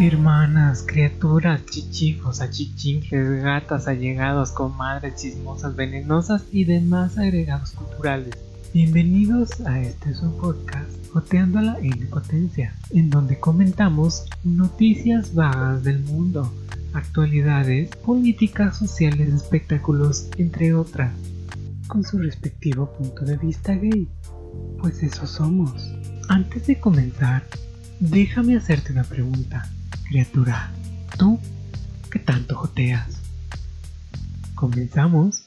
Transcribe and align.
Hermanas, 0.00 0.84
criaturas, 0.84 1.64
chichijos, 1.66 2.40
achichinjes, 2.40 3.42
gatas, 3.42 3.86
allegados, 3.86 4.50
comadres, 4.50 5.14
chismosas, 5.14 5.76
venenosas 5.76 6.42
y 6.50 6.64
demás 6.64 7.16
agregados 7.16 7.70
culturales. 7.70 8.34
Bienvenidos 8.72 9.60
a 9.60 9.80
este 9.80 10.12
su 10.12 10.36
podcast, 10.36 10.90
Joteando 11.12 11.60
la 11.60 11.80
Impotencia, 11.80 12.74
en 12.90 13.08
donde 13.08 13.38
comentamos 13.38 14.24
noticias 14.42 15.32
vagas 15.32 15.84
del 15.84 16.00
mundo, 16.00 16.52
actualidades, 16.92 17.94
políticas 18.04 18.76
sociales, 18.76 19.28
espectáculos, 19.32 20.26
entre 20.38 20.74
otras, 20.74 21.12
con 21.86 22.02
su 22.02 22.18
respectivo 22.18 22.92
punto 22.92 23.24
de 23.24 23.36
vista 23.36 23.74
gay. 23.74 24.08
Pues 24.80 25.04
eso 25.04 25.24
somos. 25.24 25.94
Antes 26.28 26.66
de 26.66 26.80
comenzar, 26.80 27.44
déjame 28.00 28.56
hacerte 28.56 28.92
una 28.92 29.04
pregunta, 29.04 29.70
criatura. 30.04 30.72
¿Tú 31.18 31.38
qué 32.10 32.18
tanto 32.18 32.56
joteas? 32.56 33.20
¿Comenzamos? 34.54 35.44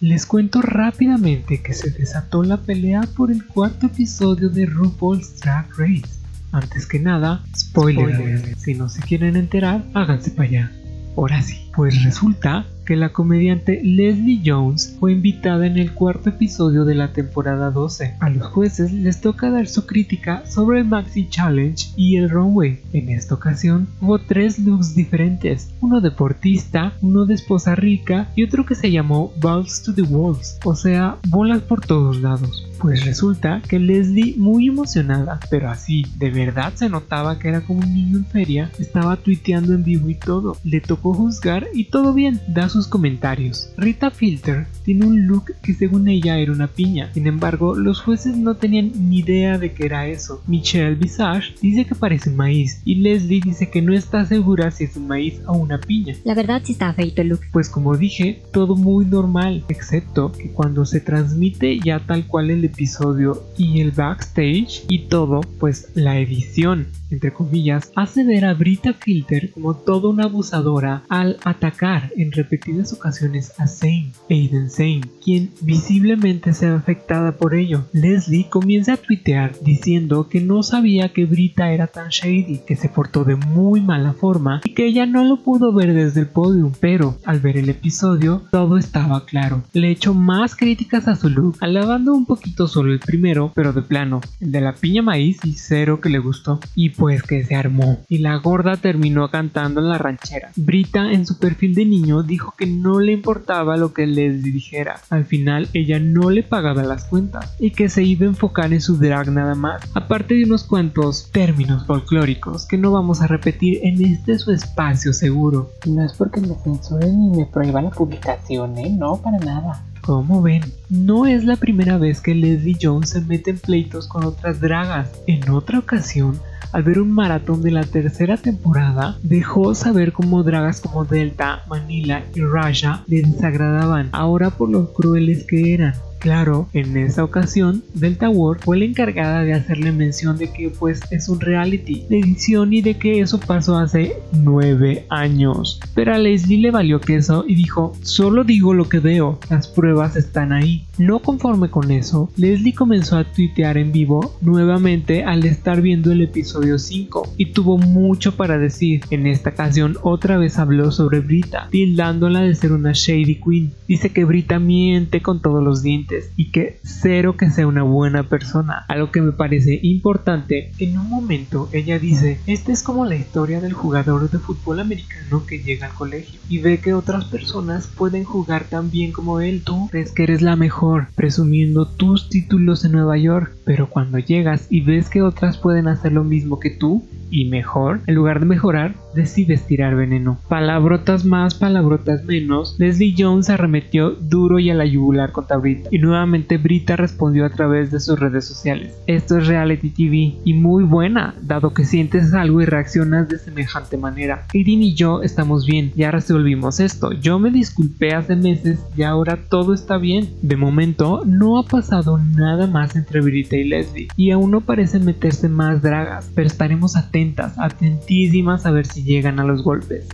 Les 0.00 0.26
cuento 0.26 0.62
rápidamente 0.62 1.60
que 1.60 1.74
se 1.74 1.90
desató 1.90 2.44
la 2.44 2.58
pelea 2.58 3.02
por 3.16 3.32
el 3.32 3.44
cuarto 3.44 3.86
episodio 3.86 4.48
de 4.48 4.64
RuPaul's 4.64 5.40
Drag 5.40 5.68
Race. 5.76 6.20
Antes 6.52 6.86
que 6.86 7.00
nada, 7.00 7.44
spoiler, 7.54 8.56
si 8.56 8.74
no 8.74 8.88
se 8.88 9.02
quieren 9.02 9.36
enterar, 9.36 9.84
háganse 9.94 10.30
para 10.30 10.48
allá. 10.48 10.72
Ahora 11.16 11.42
sí, 11.42 11.67
pues 11.74 12.02
resulta 12.04 12.66
que 12.88 12.96
la 12.96 13.12
comediante 13.12 13.82
Leslie 13.84 14.40
Jones 14.42 14.96
fue 14.98 15.12
invitada 15.12 15.66
en 15.66 15.76
el 15.76 15.92
cuarto 15.92 16.30
episodio 16.30 16.86
de 16.86 16.94
la 16.94 17.12
temporada 17.12 17.70
12. 17.70 18.14
A 18.18 18.30
los 18.30 18.46
jueces 18.46 18.94
les 18.94 19.20
toca 19.20 19.50
dar 19.50 19.66
su 19.66 19.84
crítica 19.84 20.42
sobre 20.46 20.78
el 20.78 20.86
Maxi 20.86 21.28
Challenge 21.28 21.86
y 21.96 22.16
el 22.16 22.30
Runway. 22.30 22.80
En 22.94 23.10
esta 23.10 23.34
ocasión 23.34 23.88
hubo 24.00 24.18
tres 24.18 24.58
looks 24.58 24.94
diferentes, 24.94 25.68
uno 25.82 26.00
deportista, 26.00 26.94
uno 27.02 27.26
de 27.26 27.34
esposa 27.34 27.74
rica 27.74 28.30
y 28.34 28.44
otro 28.44 28.64
que 28.64 28.74
se 28.74 28.90
llamó 28.90 29.34
Balls 29.38 29.82
to 29.82 29.94
the 29.94 30.00
Walls, 30.00 30.58
o 30.64 30.74
sea, 30.74 31.18
bolas 31.28 31.60
por 31.60 31.82
todos 31.82 32.22
lados. 32.22 32.64
Pues 32.80 33.04
resulta 33.04 33.60
que 33.68 33.78
Leslie, 33.80 34.36
muy 34.38 34.68
emocionada, 34.68 35.40
pero 35.50 35.68
así, 35.68 36.06
de 36.16 36.30
verdad 36.30 36.72
se 36.74 36.88
notaba 36.88 37.38
que 37.38 37.48
era 37.48 37.60
como 37.60 37.80
un 37.80 37.92
niño 37.92 38.18
en 38.18 38.24
feria, 38.24 38.70
estaba 38.78 39.16
tuiteando 39.16 39.74
en 39.74 39.82
vivo 39.82 40.08
y 40.08 40.14
todo. 40.14 40.56
Le 40.62 40.80
tocó 40.80 41.12
juzgar 41.12 41.66
y 41.72 41.84
todo 41.84 42.14
bien, 42.14 42.40
da 42.48 42.68
sus 42.68 42.86
comentarios. 42.86 43.72
Rita 43.76 44.10
Filter 44.10 44.66
tiene 44.84 45.06
un 45.06 45.26
look 45.26 45.52
que 45.62 45.74
según 45.74 46.08
ella 46.08 46.38
era 46.38 46.52
una 46.52 46.68
piña, 46.68 47.10
sin 47.12 47.26
embargo, 47.26 47.74
los 47.74 48.00
jueces 48.00 48.36
no 48.36 48.56
tenían 48.56 48.92
ni 49.08 49.18
idea 49.18 49.58
de 49.58 49.72
que 49.72 49.86
era 49.86 50.06
eso. 50.06 50.42
Michelle 50.46 50.94
Visage 50.94 51.54
dice 51.60 51.84
que 51.84 51.94
parece 51.94 52.30
un 52.30 52.36
maíz 52.36 52.80
y 52.84 52.96
Leslie 52.96 53.40
dice 53.40 53.70
que 53.70 53.82
no 53.82 53.94
está 53.94 54.24
segura 54.26 54.70
si 54.70 54.84
es 54.84 54.96
un 54.96 55.08
maíz 55.08 55.40
o 55.46 55.56
una 55.56 55.78
piña. 55.80 56.16
La 56.24 56.34
verdad 56.34 56.62
sí 56.64 56.72
está 56.72 56.92
feito 56.92 57.22
el 57.22 57.28
look. 57.28 57.40
Pues 57.52 57.68
como 57.68 57.96
dije, 57.96 58.42
todo 58.52 58.76
muy 58.76 59.04
normal, 59.04 59.64
excepto 59.68 60.32
que 60.32 60.50
cuando 60.50 60.84
se 60.84 61.00
transmite 61.00 61.78
ya 61.80 62.00
tal 62.00 62.26
cual 62.26 62.50
el 62.50 62.64
episodio 62.64 63.44
y 63.56 63.80
el 63.80 63.90
backstage 63.90 64.84
y 64.88 65.08
todo, 65.08 65.40
pues 65.58 65.90
la 65.94 66.18
edición 66.18 66.88
entre 67.10 67.32
comillas, 67.32 67.90
hace 67.94 68.24
ver 68.24 68.44
a 68.44 68.54
Brita 68.54 68.92
Filter 68.92 69.50
como 69.52 69.74
toda 69.74 70.10
una 70.10 70.24
abusadora 70.24 71.04
al 71.08 71.38
atacar 71.50 72.12
en 72.16 72.32
repetidas 72.32 72.92
ocasiones 72.92 73.52
a 73.58 73.66
Zane, 73.66 74.12
Aiden 74.30 74.70
Zane, 74.70 75.02
quien 75.22 75.50
visiblemente 75.60 76.52
se 76.52 76.68
ve 76.68 76.76
afectada 76.76 77.32
por 77.36 77.54
ello. 77.54 77.86
Leslie 77.92 78.48
comienza 78.48 78.94
a 78.94 78.96
tuitear 78.96 79.52
diciendo 79.62 80.28
que 80.28 80.40
no 80.40 80.62
sabía 80.62 81.12
que 81.12 81.26
Brita 81.26 81.72
era 81.72 81.86
tan 81.86 82.08
shady, 82.08 82.60
que 82.66 82.76
se 82.76 82.88
portó 82.88 83.24
de 83.24 83.36
muy 83.36 83.80
mala 83.80 84.12
forma 84.12 84.60
y 84.64 84.74
que 84.74 84.86
ella 84.86 85.06
no 85.06 85.24
lo 85.24 85.42
pudo 85.42 85.72
ver 85.72 85.94
desde 85.94 86.20
el 86.20 86.26
podium, 86.28 86.72
pero 86.80 87.18
al 87.24 87.40
ver 87.40 87.56
el 87.56 87.68
episodio 87.68 88.42
todo 88.50 88.78
estaba 88.78 89.24
claro. 89.24 89.64
Le 89.72 89.90
echó 89.90 90.14
más 90.14 90.54
críticas 90.56 91.08
a 91.08 91.16
su 91.16 91.28
look, 91.28 91.56
alabando 91.60 92.14
un 92.14 92.26
poquito 92.26 92.68
solo 92.68 92.92
el 92.92 93.00
primero, 93.00 93.52
pero 93.54 93.72
de 93.72 93.82
plano, 93.82 94.20
el 94.40 94.52
de 94.52 94.60
la 94.60 94.74
piña 94.74 95.02
maíz 95.02 95.38
y 95.44 95.54
cero 95.54 96.00
que 96.00 96.08
le 96.08 96.18
gustó. 96.18 96.60
Y 96.74 96.90
pues 96.90 97.22
que 97.22 97.44
se 97.44 97.54
armó 97.54 98.04
y 98.08 98.18
la 98.18 98.36
gorda 98.36 98.76
terminó 98.76 99.30
cantando 99.30 99.80
en 99.80 99.88
la 99.88 99.98
ranchera. 99.98 100.50
Brita 100.56 101.12
en 101.12 101.26
su 101.26 101.37
perfil 101.38 101.74
de 101.74 101.84
niño 101.84 102.22
dijo 102.22 102.54
que 102.56 102.66
no 102.66 103.00
le 103.00 103.12
importaba 103.12 103.76
lo 103.76 103.92
que 103.92 104.06
les 104.06 104.42
dijera. 104.42 105.00
Al 105.10 105.24
final 105.24 105.68
ella 105.72 105.98
no 105.98 106.30
le 106.30 106.42
pagaba 106.42 106.82
las 106.82 107.04
cuentas 107.04 107.54
y 107.58 107.70
que 107.70 107.88
se 107.88 108.02
iba 108.02 108.26
a 108.26 108.30
enfocar 108.30 108.72
en 108.72 108.80
su 108.80 108.96
drag 108.96 109.30
nada 109.30 109.54
más, 109.54 109.82
aparte 109.94 110.34
de 110.34 110.44
unos 110.44 110.64
cuantos 110.64 111.30
términos 111.32 111.86
folclóricos 111.86 112.66
que 112.66 112.78
no 112.78 112.92
vamos 112.92 113.20
a 113.20 113.26
repetir 113.26 113.80
en 113.82 114.04
este 114.04 114.38
su 114.38 114.52
espacio 114.52 115.12
seguro. 115.12 115.70
No 115.86 116.04
es 116.04 116.12
porque 116.12 116.40
me 116.40 116.54
censuren 116.62 117.20
ni 117.20 117.38
me 117.38 117.46
prohíban 117.46 117.84
la 117.84 117.90
publicación, 117.90 118.76
¿eh? 118.78 118.90
No, 118.90 119.16
para 119.16 119.38
nada. 119.38 119.84
Como 120.02 120.40
ven, 120.40 120.62
no 120.88 121.26
es 121.26 121.44
la 121.44 121.56
primera 121.56 121.98
vez 121.98 122.20
que 122.20 122.34
Leslie 122.34 122.78
Jones 122.80 123.10
se 123.10 123.20
mete 123.20 123.50
en 123.50 123.58
pleitos 123.58 124.08
con 124.08 124.24
otras 124.24 124.60
dragas. 124.60 125.10
En 125.26 125.50
otra 125.50 125.78
ocasión, 125.78 126.40
al 126.72 126.82
ver 126.82 127.00
un 127.00 127.10
maratón 127.10 127.62
de 127.62 127.70
la 127.70 127.84
tercera 127.84 128.36
temporada, 128.36 129.18
dejó 129.22 129.74
saber 129.74 130.12
cómo 130.12 130.42
dragas 130.42 130.80
como 130.80 131.04
Delta, 131.04 131.62
Manila 131.68 132.22
y 132.34 132.40
Raja 132.42 133.04
le 133.06 133.22
desagradaban, 133.22 134.08
ahora 134.12 134.50
por 134.50 134.70
lo 134.70 134.92
crueles 134.92 135.44
que 135.44 135.74
eran. 135.74 135.94
Claro, 136.18 136.68
en 136.72 136.96
esa 136.96 137.22
ocasión, 137.22 137.84
Delta 137.94 138.28
World 138.28 138.62
fue 138.64 138.78
la 138.78 138.84
encargada 138.84 139.44
de 139.44 139.54
hacerle 139.54 139.92
mención 139.92 140.36
de 140.36 140.52
que 140.52 140.70
pues 140.70 141.00
es 141.10 141.28
un 141.28 141.40
reality 141.40 142.06
de 142.08 142.18
edición 142.18 142.72
y 142.72 142.82
de 142.82 142.94
que 142.94 143.20
eso 143.20 143.38
pasó 143.38 143.78
hace 143.78 144.14
9 144.32 145.06
años. 145.10 145.80
Pero 145.94 146.14
a 146.14 146.18
Leslie 146.18 146.58
le 146.58 146.70
valió 146.70 147.00
queso 147.00 147.44
y 147.46 147.54
dijo, 147.54 147.92
solo 148.02 148.42
digo 148.42 148.74
lo 148.74 148.88
que 148.88 148.98
veo, 148.98 149.38
las 149.48 149.68
pruebas 149.68 150.16
están 150.16 150.52
ahí. 150.52 150.84
No 150.98 151.20
conforme 151.20 151.70
con 151.70 151.90
eso, 151.92 152.30
Leslie 152.36 152.74
comenzó 152.74 153.16
a 153.16 153.24
tuitear 153.24 153.78
en 153.78 153.92
vivo 153.92 154.36
nuevamente 154.40 155.22
al 155.22 155.44
estar 155.44 155.80
viendo 155.80 156.10
el 156.10 156.22
episodio 156.22 156.78
5 156.78 157.34
y 157.36 157.52
tuvo 157.52 157.78
mucho 157.78 158.34
para 158.34 158.58
decir. 158.58 159.02
En 159.10 159.26
esta 159.26 159.50
ocasión 159.50 159.96
otra 160.02 160.36
vez 160.36 160.58
habló 160.58 160.90
sobre 160.90 161.20
Brita, 161.20 161.68
tildándola 161.70 162.40
de 162.40 162.54
ser 162.54 162.72
una 162.72 162.92
shady 162.92 163.36
queen. 163.36 163.72
Dice 163.86 164.10
que 164.10 164.24
Brita 164.24 164.58
miente 164.58 165.22
con 165.22 165.40
todos 165.40 165.62
los 165.62 165.82
dientes 165.82 166.07
y 166.36 166.50
que 166.50 166.78
cero 166.82 167.36
que 167.36 167.50
sea 167.50 167.66
una 167.66 167.82
buena 167.82 168.22
persona. 168.28 168.84
Algo 168.88 169.10
que 169.10 169.20
me 169.20 169.32
parece 169.32 169.78
importante, 169.82 170.72
en 170.78 170.98
un 170.98 171.08
momento 171.08 171.68
ella 171.72 171.98
dice, 171.98 172.40
esta 172.46 172.72
es 172.72 172.82
como 172.82 173.04
la 173.04 173.16
historia 173.16 173.60
del 173.60 173.72
jugador 173.72 174.30
de 174.30 174.38
fútbol 174.38 174.80
americano 174.80 175.44
que 175.46 175.58
llega 175.58 175.86
al 175.86 175.94
colegio 175.94 176.40
y 176.48 176.58
ve 176.58 176.78
que 176.78 176.94
otras 176.94 177.24
personas 177.26 177.86
pueden 177.86 178.24
jugar 178.24 178.64
tan 178.64 178.90
bien 178.90 179.12
como 179.12 179.40
él. 179.40 179.62
Tú 179.64 179.88
crees 179.90 180.12
que 180.12 180.24
eres 180.24 180.42
la 180.42 180.56
mejor, 180.56 181.08
presumiendo 181.14 181.86
tus 181.86 182.28
títulos 182.28 182.84
en 182.84 182.92
Nueva 182.92 183.18
York, 183.18 183.54
pero 183.64 183.88
cuando 183.88 184.18
llegas 184.18 184.66
y 184.70 184.80
ves 184.80 185.08
que 185.08 185.22
otras 185.22 185.58
pueden 185.58 185.88
hacer 185.88 186.12
lo 186.12 186.24
mismo 186.24 186.58
que 186.60 186.70
tú, 186.70 187.04
y 187.30 187.46
mejor, 187.46 188.00
en 188.06 188.14
lugar 188.14 188.40
de 188.40 188.46
mejorar, 188.46 188.94
decides 189.18 189.66
tirar 189.66 189.96
veneno. 189.96 190.38
Palabrotas 190.48 191.24
más, 191.24 191.54
palabrotas 191.54 192.24
menos, 192.24 192.76
Leslie 192.78 193.14
Jones 193.18 193.50
arremetió 193.50 194.12
duro 194.12 194.60
y 194.60 194.70
a 194.70 194.74
la 194.74 194.86
yugular 194.86 195.32
contra 195.32 195.56
Brita, 195.56 195.88
y 195.90 195.98
nuevamente 195.98 196.56
Brita 196.56 196.94
respondió 196.94 197.44
a 197.44 197.50
través 197.50 197.90
de 197.90 197.98
sus 197.98 198.18
redes 198.18 198.44
sociales. 198.44 198.94
Esto 199.08 199.38
es 199.38 199.48
reality 199.48 199.90
TV, 199.90 200.38
y 200.44 200.54
muy 200.54 200.84
buena, 200.84 201.34
dado 201.42 201.74
que 201.74 201.84
sientes 201.84 202.32
algo 202.32 202.62
y 202.62 202.64
reaccionas 202.64 203.28
de 203.28 203.38
semejante 203.38 203.96
manera. 203.96 204.46
Aiden 204.54 204.82
y 204.82 204.94
yo 204.94 205.22
estamos 205.22 205.66
bien, 205.66 205.90
ya 205.96 206.12
resolvimos 206.12 206.78
esto. 206.78 207.10
Yo 207.12 207.40
me 207.40 207.50
disculpé 207.50 208.14
hace 208.14 208.36
meses 208.36 208.78
y 208.96 209.02
ahora 209.02 209.36
todo 209.48 209.74
está 209.74 209.98
bien. 209.98 210.28
De 210.42 210.56
momento, 210.56 211.22
no 211.26 211.58
ha 211.58 211.64
pasado 211.64 212.18
nada 212.18 212.68
más 212.68 212.94
entre 212.94 213.20
Brita 213.20 213.56
y 213.56 213.64
Leslie, 213.64 214.08
y 214.16 214.30
aún 214.30 214.52
no 214.52 214.60
parecen 214.60 215.04
meterse 215.04 215.48
más 215.48 215.82
dragas, 215.82 216.30
pero 216.36 216.46
estaremos 216.46 216.96
atentas, 216.96 217.58
atentísimas 217.58 218.64
a 218.64 218.70
ver 218.70 218.86
si 218.86 219.02
llegan 219.08 219.40
a 219.40 219.44
los 219.44 219.64
golpes. 219.64 220.06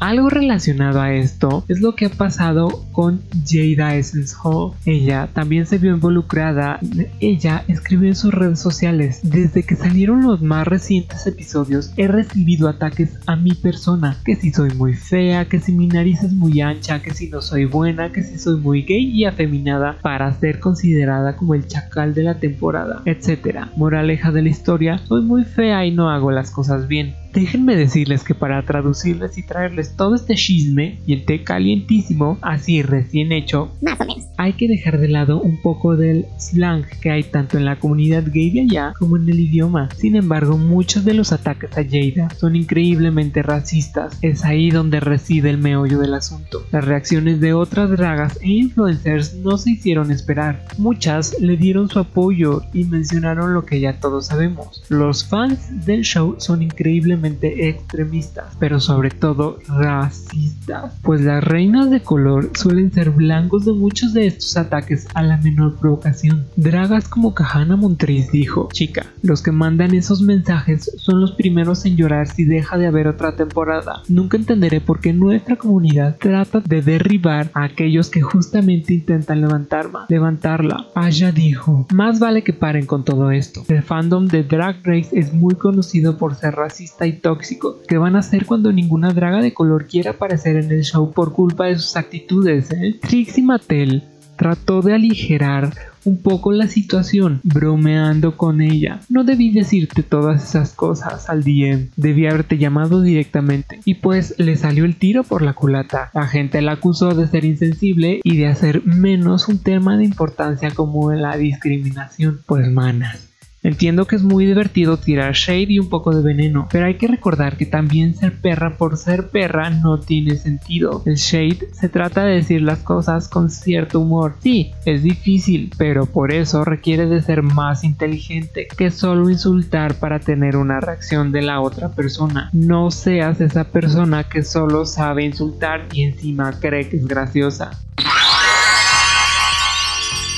Algo 0.00 0.30
relacionado 0.30 1.00
a 1.00 1.12
esto 1.12 1.64
es 1.66 1.80
lo 1.80 1.96
que 1.96 2.06
ha 2.06 2.10
pasado 2.10 2.84
con 2.92 3.20
Jada 3.44 3.96
Essence 3.96 4.34
Hall. 4.40 4.72
Ella 4.86 5.28
también 5.32 5.66
se 5.66 5.78
vio 5.78 5.92
involucrada. 5.92 6.78
Ella 7.18 7.64
escribió 7.66 8.08
en 8.08 8.14
sus 8.14 8.32
redes 8.32 8.60
sociales: 8.60 9.20
Desde 9.24 9.64
que 9.64 9.74
salieron 9.74 10.22
los 10.22 10.40
más 10.40 10.68
recientes 10.68 11.26
episodios, 11.26 11.92
he 11.96 12.06
recibido 12.06 12.68
ataques 12.68 13.18
a 13.26 13.34
mi 13.34 13.54
persona. 13.54 14.16
Que 14.24 14.36
si 14.36 14.52
soy 14.52 14.70
muy 14.70 14.94
fea, 14.94 15.46
que 15.46 15.58
si 15.58 15.72
mi 15.72 15.88
nariz 15.88 16.22
es 16.22 16.32
muy 16.32 16.60
ancha, 16.60 17.02
que 17.02 17.12
si 17.12 17.28
no 17.28 17.42
soy 17.42 17.64
buena, 17.64 18.12
que 18.12 18.22
si 18.22 18.38
soy 18.38 18.60
muy 18.60 18.82
gay 18.82 19.10
y 19.10 19.24
afeminada 19.24 19.98
para 20.00 20.32
ser 20.32 20.60
considerada 20.60 21.34
como 21.34 21.54
el 21.54 21.66
chacal 21.66 22.14
de 22.14 22.22
la 22.22 22.38
temporada, 22.38 23.02
etc. 23.04 23.66
Moraleja 23.76 24.30
de 24.30 24.42
la 24.42 24.48
historia: 24.48 24.98
soy 25.08 25.22
muy 25.22 25.44
fea 25.44 25.84
y 25.84 25.90
no 25.90 26.08
hago 26.08 26.30
las 26.30 26.52
cosas 26.52 26.86
bien. 26.86 27.16
Déjenme 27.32 27.76
decirles 27.76 28.24
que 28.24 28.34
para 28.34 28.62
traducirles 28.62 29.36
y 29.38 29.42
traerles 29.42 29.94
todo 29.96 30.14
este 30.14 30.34
chisme 30.34 30.98
y 31.06 31.12
el 31.12 31.24
té 31.24 31.44
calientísimo, 31.44 32.38
así 32.40 32.82
recién 32.82 33.32
hecho, 33.32 33.70
Más 33.82 34.00
o 34.00 34.04
menos. 34.06 34.24
hay 34.38 34.54
que 34.54 34.66
dejar 34.66 34.98
de 34.98 35.08
lado 35.08 35.40
un 35.40 35.60
poco 35.60 35.96
del 35.96 36.24
slang 36.38 36.84
que 37.02 37.10
hay 37.10 37.22
tanto 37.24 37.58
en 37.58 37.64
la 37.64 37.78
comunidad 37.78 38.24
gay 38.32 38.50
de 38.50 38.60
allá 38.62 38.94
como 38.98 39.16
en 39.16 39.28
el 39.28 39.40
idioma. 39.40 39.88
Sin 39.96 40.16
embargo, 40.16 40.56
muchos 40.56 41.04
de 41.04 41.14
los 41.14 41.32
ataques 41.32 41.76
a 41.76 41.84
Jada 41.84 42.30
son 42.38 42.56
increíblemente 42.56 43.42
racistas. 43.42 44.18
Es 44.22 44.44
ahí 44.44 44.70
donde 44.70 45.00
reside 45.00 45.50
el 45.50 45.58
meollo 45.58 45.98
del 45.98 46.14
asunto. 46.14 46.64
Las 46.72 46.84
reacciones 46.84 47.40
de 47.40 47.52
otras 47.52 47.90
dragas 47.90 48.38
e 48.40 48.48
influencers 48.48 49.34
no 49.34 49.58
se 49.58 49.72
hicieron 49.72 50.10
esperar. 50.10 50.64
Muchas 50.78 51.36
le 51.40 51.56
dieron 51.56 51.88
su 51.90 51.98
apoyo 51.98 52.62
y 52.72 52.84
mencionaron 52.84 53.52
lo 53.54 53.64
que 53.66 53.80
ya 53.80 54.00
todos 54.00 54.26
sabemos. 54.28 54.82
Los 54.88 55.24
fans 55.26 55.84
del 55.84 56.02
show 56.02 56.36
son 56.38 56.62
increíblemente 56.62 57.17
extremistas, 57.24 58.56
pero 58.58 58.80
sobre 58.80 59.10
todo 59.10 59.58
racistas, 59.68 60.94
pues 61.02 61.20
las 61.22 61.42
reinas 61.42 61.90
de 61.90 62.02
color 62.02 62.50
suelen 62.54 62.92
ser 62.92 63.10
blancos 63.10 63.64
de 63.64 63.72
muchos 63.72 64.12
de 64.12 64.26
estos 64.26 64.56
ataques 64.56 65.06
a 65.14 65.22
la 65.22 65.36
menor 65.38 65.76
provocación. 65.76 66.46
Dragas 66.56 67.08
como 67.08 67.34
Kahana 67.34 67.76
Montrese 67.76 68.30
dijo, 68.32 68.68
chica, 68.72 69.06
los 69.22 69.42
que 69.42 69.52
mandan 69.52 69.94
esos 69.94 70.22
mensajes 70.22 70.92
son 70.96 71.20
los 71.20 71.32
primeros 71.32 71.84
en 71.84 71.96
llorar 71.96 72.28
si 72.28 72.44
deja 72.44 72.78
de 72.78 72.86
haber 72.86 73.08
otra 73.08 73.36
temporada. 73.36 74.02
Nunca 74.08 74.36
entenderé 74.36 74.80
por 74.80 75.00
qué 75.00 75.12
nuestra 75.12 75.56
comunidad 75.56 76.16
trata 76.18 76.60
de 76.60 76.82
derribar 76.82 77.50
a 77.54 77.64
aquellos 77.64 78.10
que 78.10 78.20
justamente 78.20 78.94
intentan 78.94 79.40
levantarla. 79.40 80.06
levantarla. 80.08 80.86
Aya 80.94 81.32
dijo, 81.32 81.86
más 81.92 82.18
vale 82.18 82.42
que 82.42 82.52
paren 82.52 82.86
con 82.86 83.04
todo 83.04 83.30
esto. 83.30 83.64
El 83.68 83.82
fandom 83.82 84.26
de 84.26 84.42
Drag 84.44 84.76
Race 84.84 85.08
es 85.12 85.32
muy 85.32 85.54
conocido 85.54 86.16
por 86.18 86.34
ser 86.34 86.54
racista 86.54 87.06
y 87.08 87.14
tóxico. 87.14 87.80
¿Qué 87.88 87.98
van 87.98 88.16
a 88.16 88.20
hacer 88.20 88.46
cuando 88.46 88.72
ninguna 88.72 89.12
draga 89.12 89.40
de 89.40 89.54
color 89.54 89.86
quiera 89.86 90.12
aparecer 90.12 90.56
en 90.56 90.70
el 90.70 90.84
show 90.84 91.12
por 91.12 91.32
culpa 91.32 91.66
de 91.66 91.78
sus 91.78 91.96
actitudes? 91.96 92.70
Eh? 92.70 92.98
Trixie 93.00 93.42
Mattel 93.42 94.04
trató 94.36 94.82
de 94.82 94.94
aligerar 94.94 95.74
un 96.04 96.22
poco 96.22 96.52
la 96.52 96.68
situación, 96.68 97.40
bromeando 97.42 98.36
con 98.36 98.62
ella. 98.62 99.00
No 99.10 99.24
debí 99.24 99.52
decirte 99.52 100.02
todas 100.02 100.42
esas 100.42 100.72
cosas 100.72 101.28
al 101.28 101.42
DM, 101.42 101.88
debí 101.96 102.26
haberte 102.26 102.56
llamado 102.56 103.02
directamente. 103.02 103.80
Y 103.84 103.94
pues 103.94 104.34
le 104.38 104.56
salió 104.56 104.84
el 104.84 104.96
tiro 104.96 105.24
por 105.24 105.42
la 105.42 105.52
culata. 105.52 106.10
La 106.14 106.26
gente 106.26 106.62
la 106.62 106.72
acusó 106.72 107.14
de 107.14 107.26
ser 107.26 107.44
insensible 107.44 108.20
y 108.22 108.36
de 108.38 108.46
hacer 108.46 108.84
menos 108.84 109.48
un 109.48 109.58
tema 109.58 109.98
de 109.98 110.04
importancia 110.04 110.70
como 110.70 111.12
la 111.12 111.36
discriminación. 111.36 112.40
Pues 112.46 112.70
manas. 112.70 113.27
Entiendo 113.62 114.06
que 114.06 114.16
es 114.16 114.22
muy 114.22 114.46
divertido 114.46 114.98
tirar 114.98 115.34
shade 115.34 115.66
y 115.72 115.78
un 115.78 115.88
poco 115.88 116.14
de 116.14 116.22
veneno, 116.22 116.68
pero 116.70 116.86
hay 116.86 116.94
que 116.94 117.08
recordar 117.08 117.56
que 117.56 117.66
también 117.66 118.14
ser 118.14 118.40
perra 118.40 118.76
por 118.76 118.96
ser 118.96 119.28
perra 119.30 119.70
no 119.70 119.98
tiene 119.98 120.36
sentido. 120.36 121.02
El 121.06 121.16
shade 121.16 121.68
se 121.72 121.88
trata 121.88 122.24
de 122.24 122.36
decir 122.36 122.62
las 122.62 122.78
cosas 122.78 123.28
con 123.28 123.50
cierto 123.50 124.00
humor. 124.00 124.36
Sí, 124.40 124.72
es 124.84 125.02
difícil, 125.02 125.72
pero 125.76 126.06
por 126.06 126.32
eso 126.32 126.64
requiere 126.64 127.06
de 127.06 127.20
ser 127.20 127.42
más 127.42 127.84
inteligente 127.84 128.68
que 128.76 128.90
solo 128.90 129.28
insultar 129.28 129.94
para 129.94 130.20
tener 130.20 130.56
una 130.56 130.80
reacción 130.80 131.32
de 131.32 131.42
la 131.42 131.60
otra 131.60 131.90
persona. 131.90 132.50
No 132.52 132.90
seas 132.90 133.40
esa 133.40 133.64
persona 133.64 134.24
que 134.24 134.44
solo 134.44 134.86
sabe 134.86 135.24
insultar 135.24 135.88
y 135.92 136.04
encima 136.04 136.58
cree 136.60 136.88
que 136.88 136.96
es 136.96 137.06
graciosa. 137.06 137.70